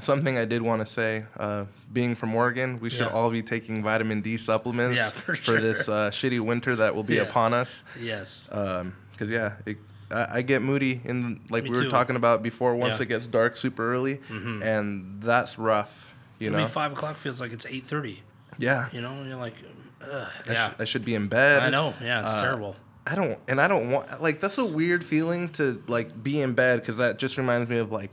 [0.00, 3.12] something I did want to say, uh, being from Oregon, we should Yeah.
[3.12, 5.60] all be taking vitamin D supplements Yeah, for sure.
[5.60, 7.22] this uh, shitty winter that will be Yeah.
[7.22, 7.84] upon us.
[8.00, 8.48] Yes.
[8.48, 9.76] Because yeah, it,
[10.10, 11.90] I, I get moody in like Me we were too.
[11.90, 12.74] talking about before.
[12.74, 12.94] Once Yeah.
[12.94, 13.02] Mm-hmm.
[13.02, 16.14] it gets dark super early, and that's rough.
[16.38, 16.58] You I know.
[16.58, 18.22] mean, five o'clock feels like it's eight thirty.
[18.58, 18.88] yeah.
[18.92, 19.54] You know, and you're like,
[20.02, 20.70] Ugh, I, yeah.
[20.70, 21.62] sh- I should be in bed.
[21.62, 21.94] I know.
[22.00, 22.76] Yeah, it's Uh, terrible.
[23.06, 26.52] I don't, and I don't want like that's a weird feeling to like be in
[26.54, 28.10] bed because that just reminds me of like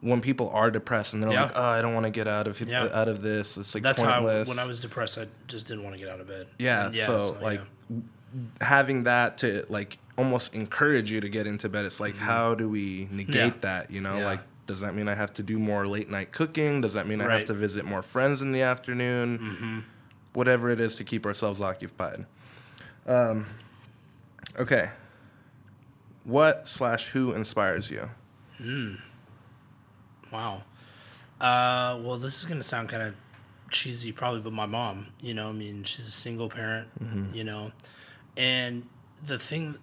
[0.00, 1.42] when people are depressed and they're Yeah.
[1.44, 2.88] like, oh, I don't want to get out of Yeah.
[2.92, 3.56] out of this.
[3.58, 4.48] It's like That's how I, pointless.
[4.48, 6.46] when I was depressed, I just didn't want to get out of bed.
[6.58, 7.60] yeah, So like
[8.60, 11.84] having that to like almost encourage you to get into bed.
[11.84, 13.46] It's like how do we negate Mm-hmm.
[13.46, 13.52] Yeah.
[13.60, 13.90] that?
[13.90, 14.24] You know, Yeah.
[14.26, 16.80] like does that mean I have to do more late night cooking?
[16.80, 19.38] Does that mean I have to visit more friends in the afternoon?
[19.38, 19.78] Mm-hmm.
[20.34, 22.24] Whatever it is to keep ourselves occupied.
[23.06, 23.46] Um,
[24.56, 24.90] okay.
[26.24, 28.10] What slash who inspires you?
[30.32, 30.62] Wow.
[31.40, 33.14] Uh, well, this is gonna sound kind of
[33.70, 35.08] cheesy, probably, but my mom.
[35.20, 36.88] You know, I mean, she's a single parent.
[37.02, 37.34] Mm-hmm.
[37.34, 37.72] You know,
[38.36, 38.86] and
[39.26, 39.76] the thing,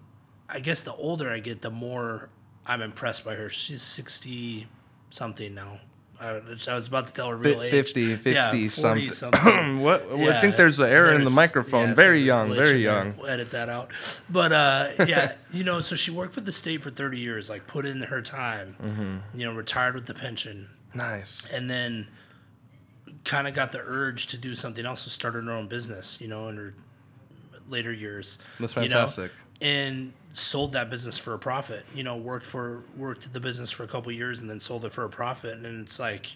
[0.50, 2.30] I guess, the older I get, the more
[2.66, 3.50] I'm impressed by her.
[3.50, 4.68] She's sixty
[5.10, 5.80] something now.
[6.20, 7.72] I, I was about to tell her real Fi age.
[7.72, 9.12] 50, 50 yeah, something.
[9.12, 9.82] something.
[9.82, 10.02] what?
[10.12, 11.90] I Yeah, think there's an error in the microphone.
[11.90, 13.16] yeah, very young, very young.
[13.18, 13.92] We'll edit that out.
[14.28, 17.68] But uh, yeah, you know, so she worked for the state for 30 years, like
[17.68, 19.40] put in her time, Mm-hmm.
[19.40, 21.48] you know, retired with the pension, Nice.
[21.54, 22.08] and then
[23.24, 26.28] kind of got the urge to do something else, so started her own business, you
[26.28, 26.74] know, in her
[27.70, 28.40] later years.
[28.60, 29.32] That's you know, fantastic.
[29.62, 31.86] and sold that business for a profit.
[31.94, 34.94] You know, worked for worked the business for a couple years and then sold it
[34.94, 35.58] for a profit.
[35.58, 36.36] And it's like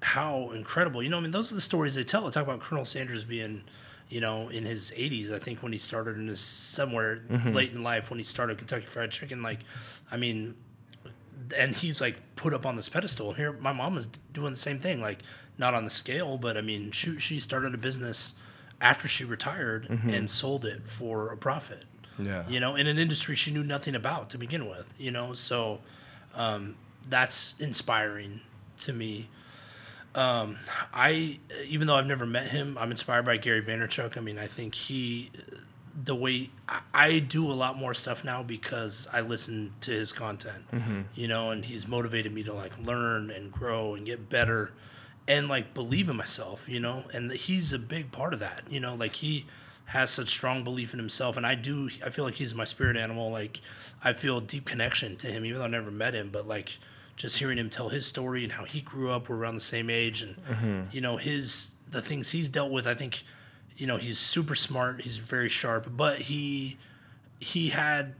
[0.00, 1.02] how incredible.
[1.02, 2.22] You know, I mean, those are the stories they tell.
[2.22, 3.64] They talk about Colonel Sanders being,
[4.08, 5.32] you know, in his 80s.
[5.32, 7.52] I think when he started in his somewhere mm-hmm.
[7.52, 9.42] late in life when he started Kentucky Fried Chicken.
[9.42, 9.60] Like,
[10.10, 10.54] I mean,
[11.56, 13.34] and he's like put up on this pedestal.
[13.34, 15.02] Here, my mom is doing the same thing.
[15.02, 15.18] Like,
[15.58, 18.34] not on the scale, but I mean, she she started a business
[18.80, 20.10] after she retired mm-hmm.
[20.10, 21.84] and sold it for a profit
[22.18, 22.44] Yeah.
[22.48, 25.34] you know, in an industry she knew nothing about to begin with, you know.
[25.34, 25.80] So
[26.34, 26.76] um,
[27.08, 28.40] that's inspiring
[28.78, 29.28] to me.
[30.14, 30.56] Um,
[30.94, 34.16] I, even though I've never met him, I'm inspired by Gary Vaynerchuk.
[34.16, 35.30] I mean, I think he,
[35.94, 40.14] the way I, I do a lot more stuff now because I listen to his
[40.14, 40.64] content,
[41.14, 44.72] you know, and he's motivated me to like learn and grow and get better
[45.28, 48.80] and like believe in myself, you know, and he's a big part of that, you
[48.80, 49.44] know, like he
[49.86, 51.88] has such strong belief in himself, and I do.
[52.04, 53.30] I feel like he's my spirit animal.
[53.30, 53.60] Like
[54.02, 56.30] I feel a deep connection to him, even though I never met him.
[56.30, 56.78] But like
[57.16, 59.88] just hearing him tell his story and how he grew up, we're around the same
[59.88, 62.86] age, and you know his the things he's dealt with.
[62.86, 63.22] I think
[63.76, 65.02] you know he's super smart.
[65.02, 66.78] He's very sharp, but he
[67.38, 68.14] he had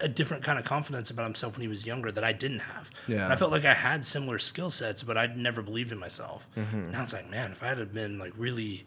[0.00, 2.90] a different kind of confidence about himself when he was younger that I didn't have.
[3.06, 3.24] Yeah.
[3.24, 6.48] And I felt like I had similar skill sets, but I'd never believed in myself.
[6.56, 6.90] Mm-hmm.
[6.90, 8.84] Now it's like, man, if I had been like really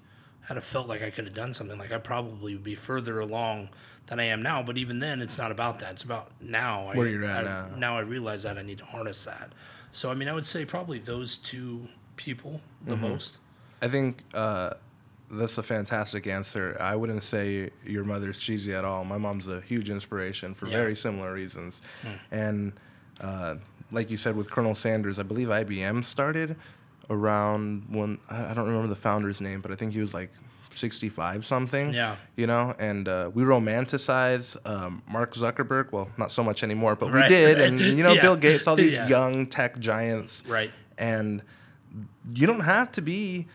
[0.48, 3.20] had have felt like I could have done something, like I probably would be further
[3.20, 3.70] along
[4.08, 4.64] than I am now.
[4.64, 5.92] But even then, it's not about that.
[5.94, 6.92] It's about now.
[6.94, 7.76] Where I, you're at I, now.
[7.76, 9.52] Now I realize that I need to harness that.
[9.92, 13.10] So I mean, I would say probably those two people the Mm-hmm.
[13.10, 13.40] most.
[13.82, 14.74] I think uh,
[15.30, 16.78] that's a fantastic answer.
[16.80, 19.04] I wouldn't say your mother's cheesy at all.
[19.04, 20.78] My mom's a huge inspiration for Yeah.
[20.78, 21.82] very similar reasons.
[22.32, 22.74] And
[23.20, 23.56] uh,
[23.92, 26.56] like you said with Colonel Sanders, I believe IBM started
[27.10, 30.32] around when I don't remember the founder's name, but I think he was like
[30.74, 31.92] 65 something.
[31.94, 32.16] Yeah.
[32.36, 35.92] You know, and uh, we romanticize um, Mark Zuckerberg.
[35.92, 37.58] Well, not so much anymore, but Right, we did.
[37.58, 37.68] right.
[37.68, 38.22] And, you know, Yeah.
[38.22, 39.08] Bill Gates, all these Yeah.
[39.08, 40.72] young tech giants Right.
[40.98, 41.42] and
[42.34, 43.48] you don't have to be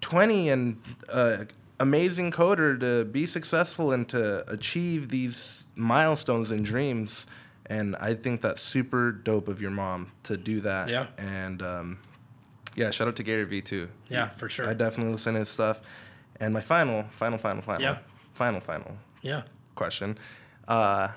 [0.00, 1.44] 20 and uh,
[1.78, 7.26] amazing coder to be successful and to achieve these milestones and dreams
[7.66, 11.06] and i think that's super dope of your mom to do that Yeah.
[11.18, 11.98] and um,
[12.78, 14.68] yeah shout out to gary vee too Yeah, for sure.
[14.70, 15.80] i definitely listen to his stuff
[16.40, 17.98] and my final final final final Yeah.
[18.32, 19.42] final final yeah.
[19.74, 20.16] question.
[20.68, 21.08] Uh,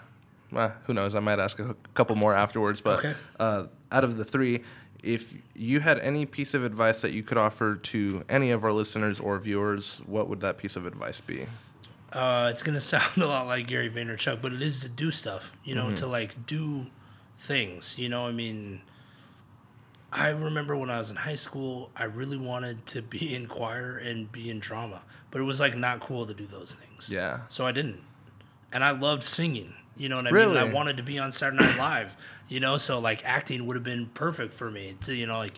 [0.52, 1.14] well, who knows?
[1.16, 2.82] I might ask a couple more afterwards.
[2.82, 3.14] But Okay.
[3.40, 4.64] uh, out of the three,
[5.04, 8.74] if you had any piece of advice that you could offer to any of our
[8.74, 11.46] listeners or viewers, what would that piece of advice be?
[12.12, 15.54] Uh, it's gonna sound a lot like Gary Vaynerchuk, but it is to do stuff.
[15.64, 15.90] You Mm-hmm.
[15.90, 16.88] know, to like do
[17.38, 18.00] things.
[18.00, 18.82] You know, I mean,
[20.14, 23.98] I remember when I was in high school, I really wanted to be in choir
[23.98, 27.12] and be in drama, but it was like not cool to do those things.
[27.12, 27.42] Yeah.
[27.48, 28.02] So I didn't,
[28.74, 29.74] and I loved singing.
[29.98, 30.56] You know what I Really?
[30.60, 30.70] mean?
[30.70, 32.16] I wanted to be on Saturday Night Live.
[32.50, 35.54] You know, so like acting would have been perfect for me to you know like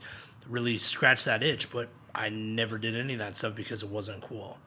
[0.48, 4.22] really scratch that itch, but I never did any of that stuff because it wasn't
[4.22, 4.58] cool.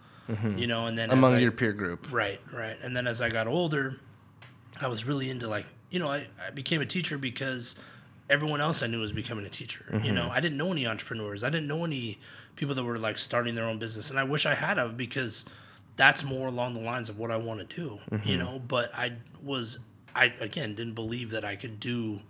[0.56, 1.24] You know, and then as Mm-hmm.
[1.24, 2.10] Among I- your peer group.
[2.10, 2.76] Right, right.
[2.82, 4.00] And then as I got older,
[4.80, 7.76] I was really into like, you know, I, I became a teacher because
[8.28, 9.84] everyone else I knew was becoming a teacher.
[9.90, 10.14] You mm-hmm.
[10.14, 11.44] know, I didn't know any entrepreneurs.
[11.44, 12.18] I didn't know any
[12.56, 14.10] people that were like starting their own business.
[14.10, 15.44] And I wish I had of because
[15.96, 18.38] that's more along the lines of what I want to do, you mm-hmm.
[18.38, 19.78] know, but I was
[20.14, 22.20] I again didn't believe that I could do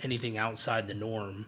[0.00, 1.46] anything outside the norm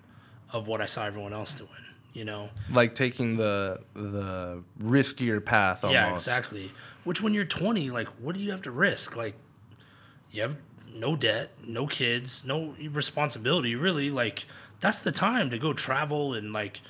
[0.52, 1.70] of what I saw everyone else doing,
[2.12, 2.50] you know.
[2.70, 5.94] Like taking the the riskier path almost.
[5.94, 6.72] Yeah, exactly.
[7.02, 9.16] Which when you're 20, like, what do you have to risk?
[9.16, 9.34] Like,
[10.30, 10.56] you have
[10.94, 14.10] no debt, no kids, no responsibility, really.
[14.10, 14.46] Like,
[14.80, 16.80] that's the time to go travel and, like,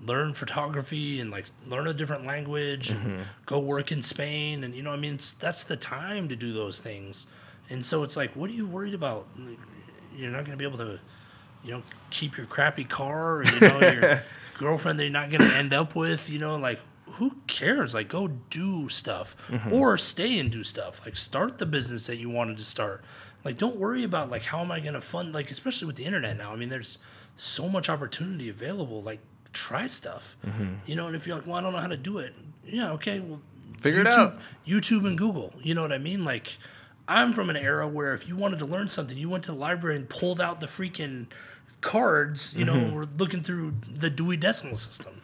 [0.00, 3.22] learn photography and, like, learn a different language and mm-hmm.
[3.46, 4.62] go work in Spain.
[4.62, 7.26] And, you know, I mean, it's, that's the time to do those things.
[7.68, 9.26] And so it's like, what are you worried about?
[10.16, 11.00] You're not going to be able to,
[11.64, 14.24] you know, keep your crappy car or, you know, your
[14.58, 16.80] girlfriend that you're not going to end up with, you know, like,
[17.12, 17.94] who cares?
[17.94, 19.72] Like, go do stuff mm-hmm.
[19.72, 21.00] or stay and do stuff.
[21.04, 23.04] Like, start the business that you wanted to start.
[23.44, 26.04] Like, don't worry about, like, how am I going to fund, like, especially with the
[26.04, 26.52] internet now.
[26.52, 26.98] I mean, there's
[27.36, 29.02] so much opportunity available.
[29.02, 29.20] Like,
[29.52, 30.36] try stuff,
[30.86, 32.34] you know, and if you're like, well, I don't know how to do it.
[32.64, 33.40] Yeah, okay, well,
[33.78, 34.38] Figure it YouTube, out.
[34.66, 35.52] YouTube and Google.
[35.62, 36.24] You know what I mean?
[36.24, 36.58] Like,
[37.06, 39.58] I'm from an era where if you wanted to learn something, you went to the
[39.58, 41.26] library and pulled out the freaking
[41.80, 42.54] cards.
[42.56, 42.94] You know, Mm-hmm.
[42.94, 45.20] we're looking through the Dewey Decimal System.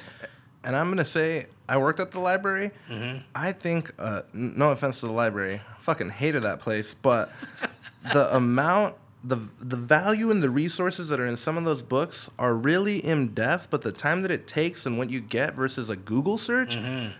[0.62, 2.70] And I'm gonna say, I worked at the library.
[2.88, 3.18] Mm-hmm.
[3.34, 7.30] I think, uh, no offense to the library, fucking hated that place, but
[8.12, 12.28] the amount, the the value and the resources that are in some of those books
[12.38, 13.70] are really in depth.
[13.70, 17.12] But the time that it takes and what you get versus a Google search, Mm-hmm.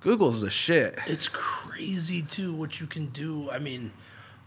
[0.00, 0.98] Google's the shit.
[1.06, 3.50] It's crazy too what you can do.
[3.50, 3.92] I mean,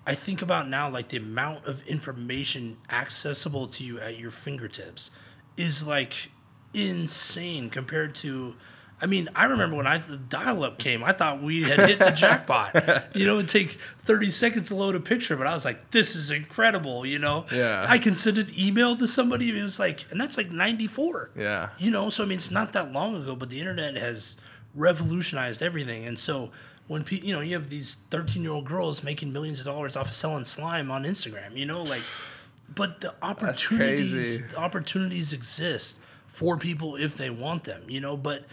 [0.05, 5.11] I think about now like the amount of information accessible to you at your fingertips
[5.55, 6.31] is like
[6.73, 8.55] insane compared to
[9.03, 12.11] I mean, I remember when I the dial-up came, I thought we had hit the
[12.11, 13.03] jackpot.
[13.13, 16.15] You know, it'd take 30 seconds to load a picture, but I was like, this
[16.15, 17.45] is incredible, you know?
[17.51, 17.85] Yeah.
[17.87, 21.31] I can send an email to somebody, it was like, and that's like 94.
[21.35, 21.69] Yeah.
[21.77, 24.37] You know, so I mean, it's not that long ago, but the internet has
[24.73, 26.05] revolutionized everything.
[26.05, 26.51] And so
[26.87, 30.13] when pe- you know you have these thirteen-year-old girls making millions of dollars off of
[30.13, 32.01] selling slime on Instagram, you know, like,
[32.73, 38.17] but the opportunities, the opportunities exist for people if they want them, you know.
[38.17, 38.43] But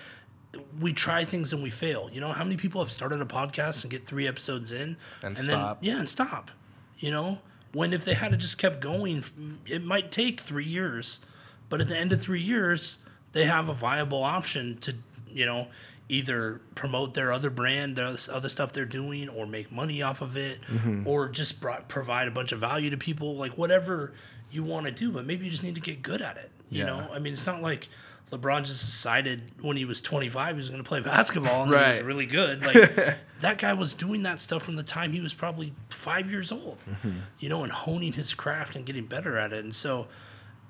[0.81, 2.11] we try things and we fail.
[2.13, 5.37] You know, how many people have started a podcast and get three episodes in And
[5.37, 5.79] then stop.
[5.81, 6.51] yeah, and stop.
[6.99, 7.39] You know,
[7.73, 9.25] when if they had just kept going,
[9.67, 11.21] it might take three years,
[11.69, 12.99] but at the end of three years,
[13.33, 14.97] they have a viable option to,
[15.33, 15.69] you know,
[16.09, 20.37] either promote their other brand, their other stuff they're doing, or make money off of
[20.37, 21.07] it, mm-hmm.
[21.07, 24.13] or just bro- provide a bunch of value to people, like whatever
[24.51, 25.13] you want to do.
[25.13, 26.51] But maybe you just need to get good at it.
[26.69, 26.87] You Yeah.
[26.87, 27.89] know, I mean, it's not like
[28.31, 31.91] LeBron just decided when he was 25 he was going to play basketball and he
[31.91, 32.65] was really good.
[32.65, 36.53] Like that guy was doing that stuff from the time he was probably five years
[36.53, 37.19] old, mm-hmm.
[37.41, 39.65] you know, and honing his craft and getting better at it.
[39.65, 40.07] And so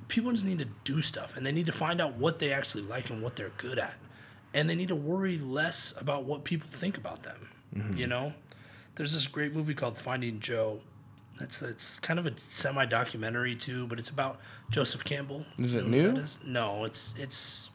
[0.08, 2.84] people just need to do stuff and they need to find out what they actually
[2.84, 3.94] like and what they're good at.
[4.52, 7.48] and they need to worry less about what people think about them.
[7.74, 7.96] Mm-hmm.
[7.96, 8.32] You know,
[8.96, 10.80] there's this great movie called Finding Joe.
[11.40, 14.38] It's it's kind of a semi documentary too, but it's about
[14.70, 15.46] Joseph Campbell.
[15.58, 16.20] Is it You know who new?
[16.20, 16.38] is?
[16.44, 17.70] No, it's it's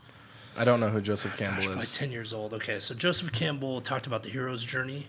[0.57, 1.91] I don't know who Joseph Campbell gosh, probably is.
[1.97, 2.53] ten years old.
[2.53, 5.07] Okay, so Joseph Campbell talked about the hero's journey.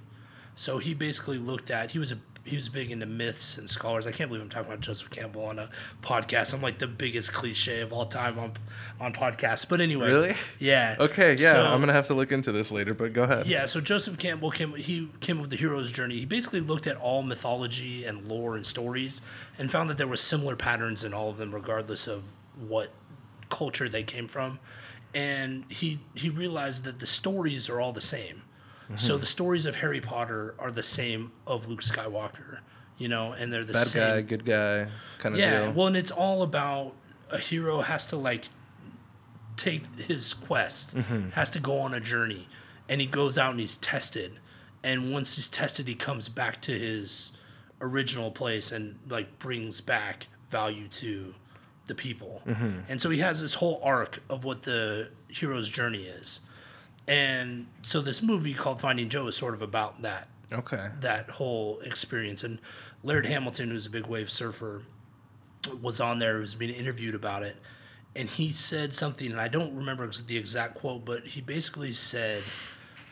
[0.55, 4.07] So he basically looked at he was a he was big into myths and scholars.
[4.07, 5.69] I can't believe I'm talking about Joseph Campbell on a
[6.03, 6.55] podcast.
[6.55, 8.53] I'm like the biggest cliche of all time on
[9.01, 9.69] on podcasts.
[9.69, 10.35] But anyway, Really?
[10.59, 10.97] Yeah.
[10.99, 13.47] Okay, yeah, So- I'm gonna have to look into this later, but go ahead.
[13.47, 16.19] yeah, so Joseph Campbell came he came up with the hero's journey.
[16.19, 19.21] He basically looked at all mythology and lore and stories
[19.59, 22.23] and found that there were similar patterns in all of them regardless of
[22.57, 22.91] what
[23.51, 24.59] culture they came from.
[25.15, 28.43] And he he realized that the stories are all the same.
[28.87, 28.97] Mm-hmm.
[28.97, 32.59] So the stories of Harry Potter are the same of Luke Skywalker,
[32.99, 34.03] you know, and they're the Bad same.
[34.03, 34.87] guy, good guy,
[35.19, 35.73] kind of Yeah, deal.
[35.73, 36.95] well, and it's all about
[37.31, 38.45] a hero has to like
[39.57, 41.31] take his quest, Mm-hmm.
[41.31, 42.49] has to go on a journey,
[42.89, 44.39] and he goes out and he's tested,
[44.85, 47.33] and once he's tested, he comes back to his
[47.81, 51.35] original place and like brings back value to
[51.89, 52.81] the people, Mm-hmm.
[52.89, 56.41] and so he has this whole arc of what the hero's journey is,
[57.09, 60.91] and so this movie called Finding Joe is sort of about that okay.
[61.01, 62.45] that whole experience.
[62.45, 62.59] And
[63.03, 64.83] Laird Hamilton, who's a big wave surfer,
[65.81, 67.57] was on there, who's being interviewed about it.
[68.15, 72.43] And he said something, and I don't remember the exact quote, but he basically said,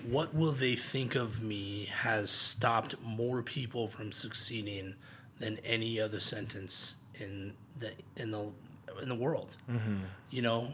[0.03, 4.95] What will they think of me has stopped more people from succeeding
[5.39, 8.51] than any other sentence in the in the
[9.03, 9.57] in the world.
[9.71, 9.99] Mm-hmm.
[10.31, 10.73] You know?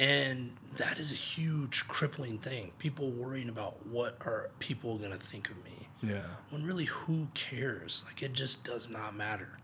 [0.00, 2.72] And that is a huge crippling thing.
[2.78, 5.88] People worrying about what are people gonna think of me.
[6.02, 6.22] Yeah.
[6.48, 8.04] when really who cares?
[8.06, 9.58] Like it just does not matter.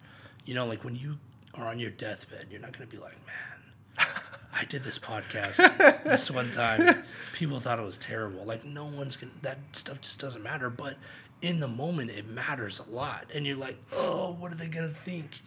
[0.45, 1.19] You know like when you
[1.55, 4.07] are on your deathbed you're not going to be like man
[4.53, 5.57] i did this podcast
[6.05, 7.03] this one time.
[7.33, 8.45] People thought it was terrible.
[8.45, 10.69] Like no one's going to that stuff just doesn't matter.
[10.71, 10.97] But
[11.43, 13.27] in the moment it matters a lot.
[13.35, 15.41] And you're like oh what are they going to think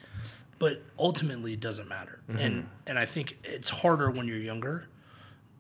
[0.60, 2.39] but ultimately it doesn't matter mm-hmm.
[2.39, 4.86] and and i think it's harder when you're younger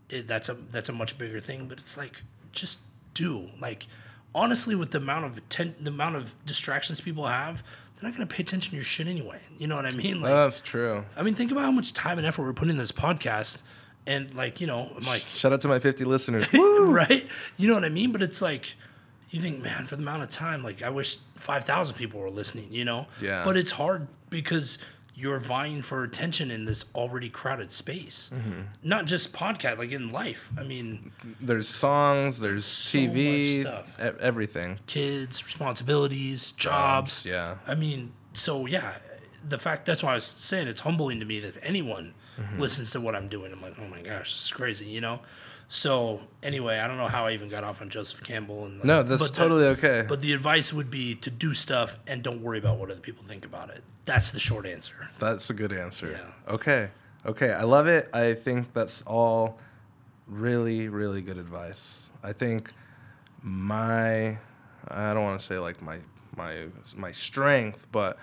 [0.09, 1.67] it, that's a that's a much bigger thing.
[1.67, 2.79] But it's like just
[3.13, 3.87] do like
[4.33, 7.63] honestly with the amount of atten- the amount of distractions people have,
[7.95, 9.39] they're not gonna pay attention to your shit anyway.
[9.57, 10.21] You know what I mean?
[10.21, 11.05] Like That's true.
[11.15, 13.63] I mean, think about how much time and effort we're putting in this podcast,
[14.07, 16.47] and like you know, I'm like Shout out to my 50 listeners.
[16.53, 17.27] right,
[17.57, 18.11] you know what I mean?
[18.11, 18.75] But it's like.
[19.31, 22.31] You think, man, for the amount of time, like I wish five thousand people were
[22.31, 23.05] listening, you know.
[23.21, 23.43] Yeah.
[23.45, 24.79] But it's hard because
[25.15, 28.31] you're vying for attention in this already crowded space.
[28.33, 28.61] Mm-hmm.
[28.83, 30.51] Not just podcast, like in life.
[30.57, 31.11] I mean,
[31.41, 33.97] there's songs, there's So TV, stuff.
[33.99, 34.79] e- everything.
[34.87, 37.25] kids, responsibilities, jobs.
[37.25, 37.55] Yeah.
[37.67, 38.93] I mean, so yeah,
[39.47, 42.61] the fact that's why I was saying it's humbling to me that if anyone Mm-hmm.
[42.61, 45.19] listens to what I'm doing, I'm like, oh my gosh, this is crazy, you know.
[45.71, 49.03] So anyway, I don't know how I even got off on Joseph Campbell and No,
[49.03, 50.03] that's but the- totally okay.
[50.07, 53.23] But the advice would be to do stuff and don't worry about what other people
[53.23, 53.83] think about it.
[54.05, 55.09] That's the short answer.
[55.19, 56.11] That's a good answer.
[56.47, 56.53] Yeah.
[56.53, 56.89] Okay.
[57.23, 57.51] Okay.
[57.53, 58.09] I love it.
[58.11, 59.59] I think that's all
[60.27, 62.09] really, really good advice.
[62.23, 62.71] I think
[63.43, 64.37] my
[64.87, 65.99] I don't want to say like my
[66.35, 66.65] my
[66.95, 68.17] my strength, but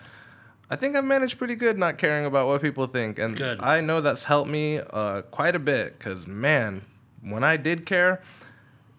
[0.69, 3.61] I think I've managed pretty good not caring about what people think, and Good.
[3.61, 6.01] I know that's helped me uh, quite a bit.
[6.01, 6.83] Cause man,
[7.23, 8.21] when I did care,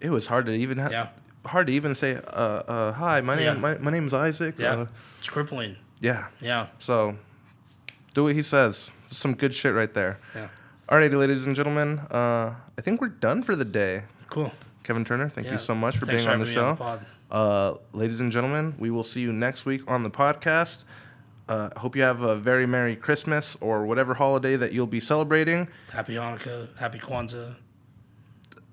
[0.00, 1.08] it was hard to even have Yeah.
[1.46, 3.20] hard to even say uh, uh, hi.
[3.20, 3.52] My Yeah.
[3.52, 4.58] name my, my name is Isaac.
[4.58, 4.86] Yeah, Uh,
[5.18, 5.76] it's crippling.
[6.00, 6.28] yeah.
[6.40, 7.16] Yeah, So,
[8.14, 8.90] do what he says.
[9.10, 10.18] Some good shit right there.
[10.34, 10.48] yeah,
[10.88, 12.00] Alrighty, ladies and gentlemen.
[12.10, 14.04] Uh, I think we're done for the day.
[14.28, 14.52] cool.
[14.84, 15.54] Kevin Turner, thank Yeah.
[15.54, 16.74] you so much for Thanks being on the show.
[17.30, 20.84] the uh, ladies and gentlemen, we will see you next week on the podcast.
[21.46, 25.68] Uh, hope you have a very Merry Christmas or whatever holiday that you'll be celebrating.
[25.92, 27.56] Happy Hanukkah, Happy Kwanzaa.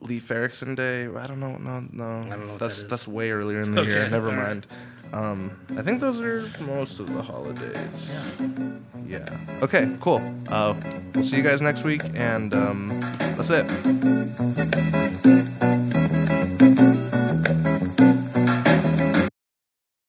[0.02, 1.08] Leif Erikson Day.
[1.08, 1.58] I don't know.
[1.58, 2.24] No, no.
[2.28, 4.08] I don't know that's that that's way earlier in the year.
[4.10, 4.68] Never mind.
[5.14, 8.12] Um, I think those are most of the holidays.
[8.12, 8.48] Yeah.
[9.08, 9.38] Yeah.
[9.62, 9.96] Okay.
[10.00, 10.22] Cool.
[10.50, 10.76] Uh,
[11.14, 13.66] we'll see you guys next week, and um, that's it.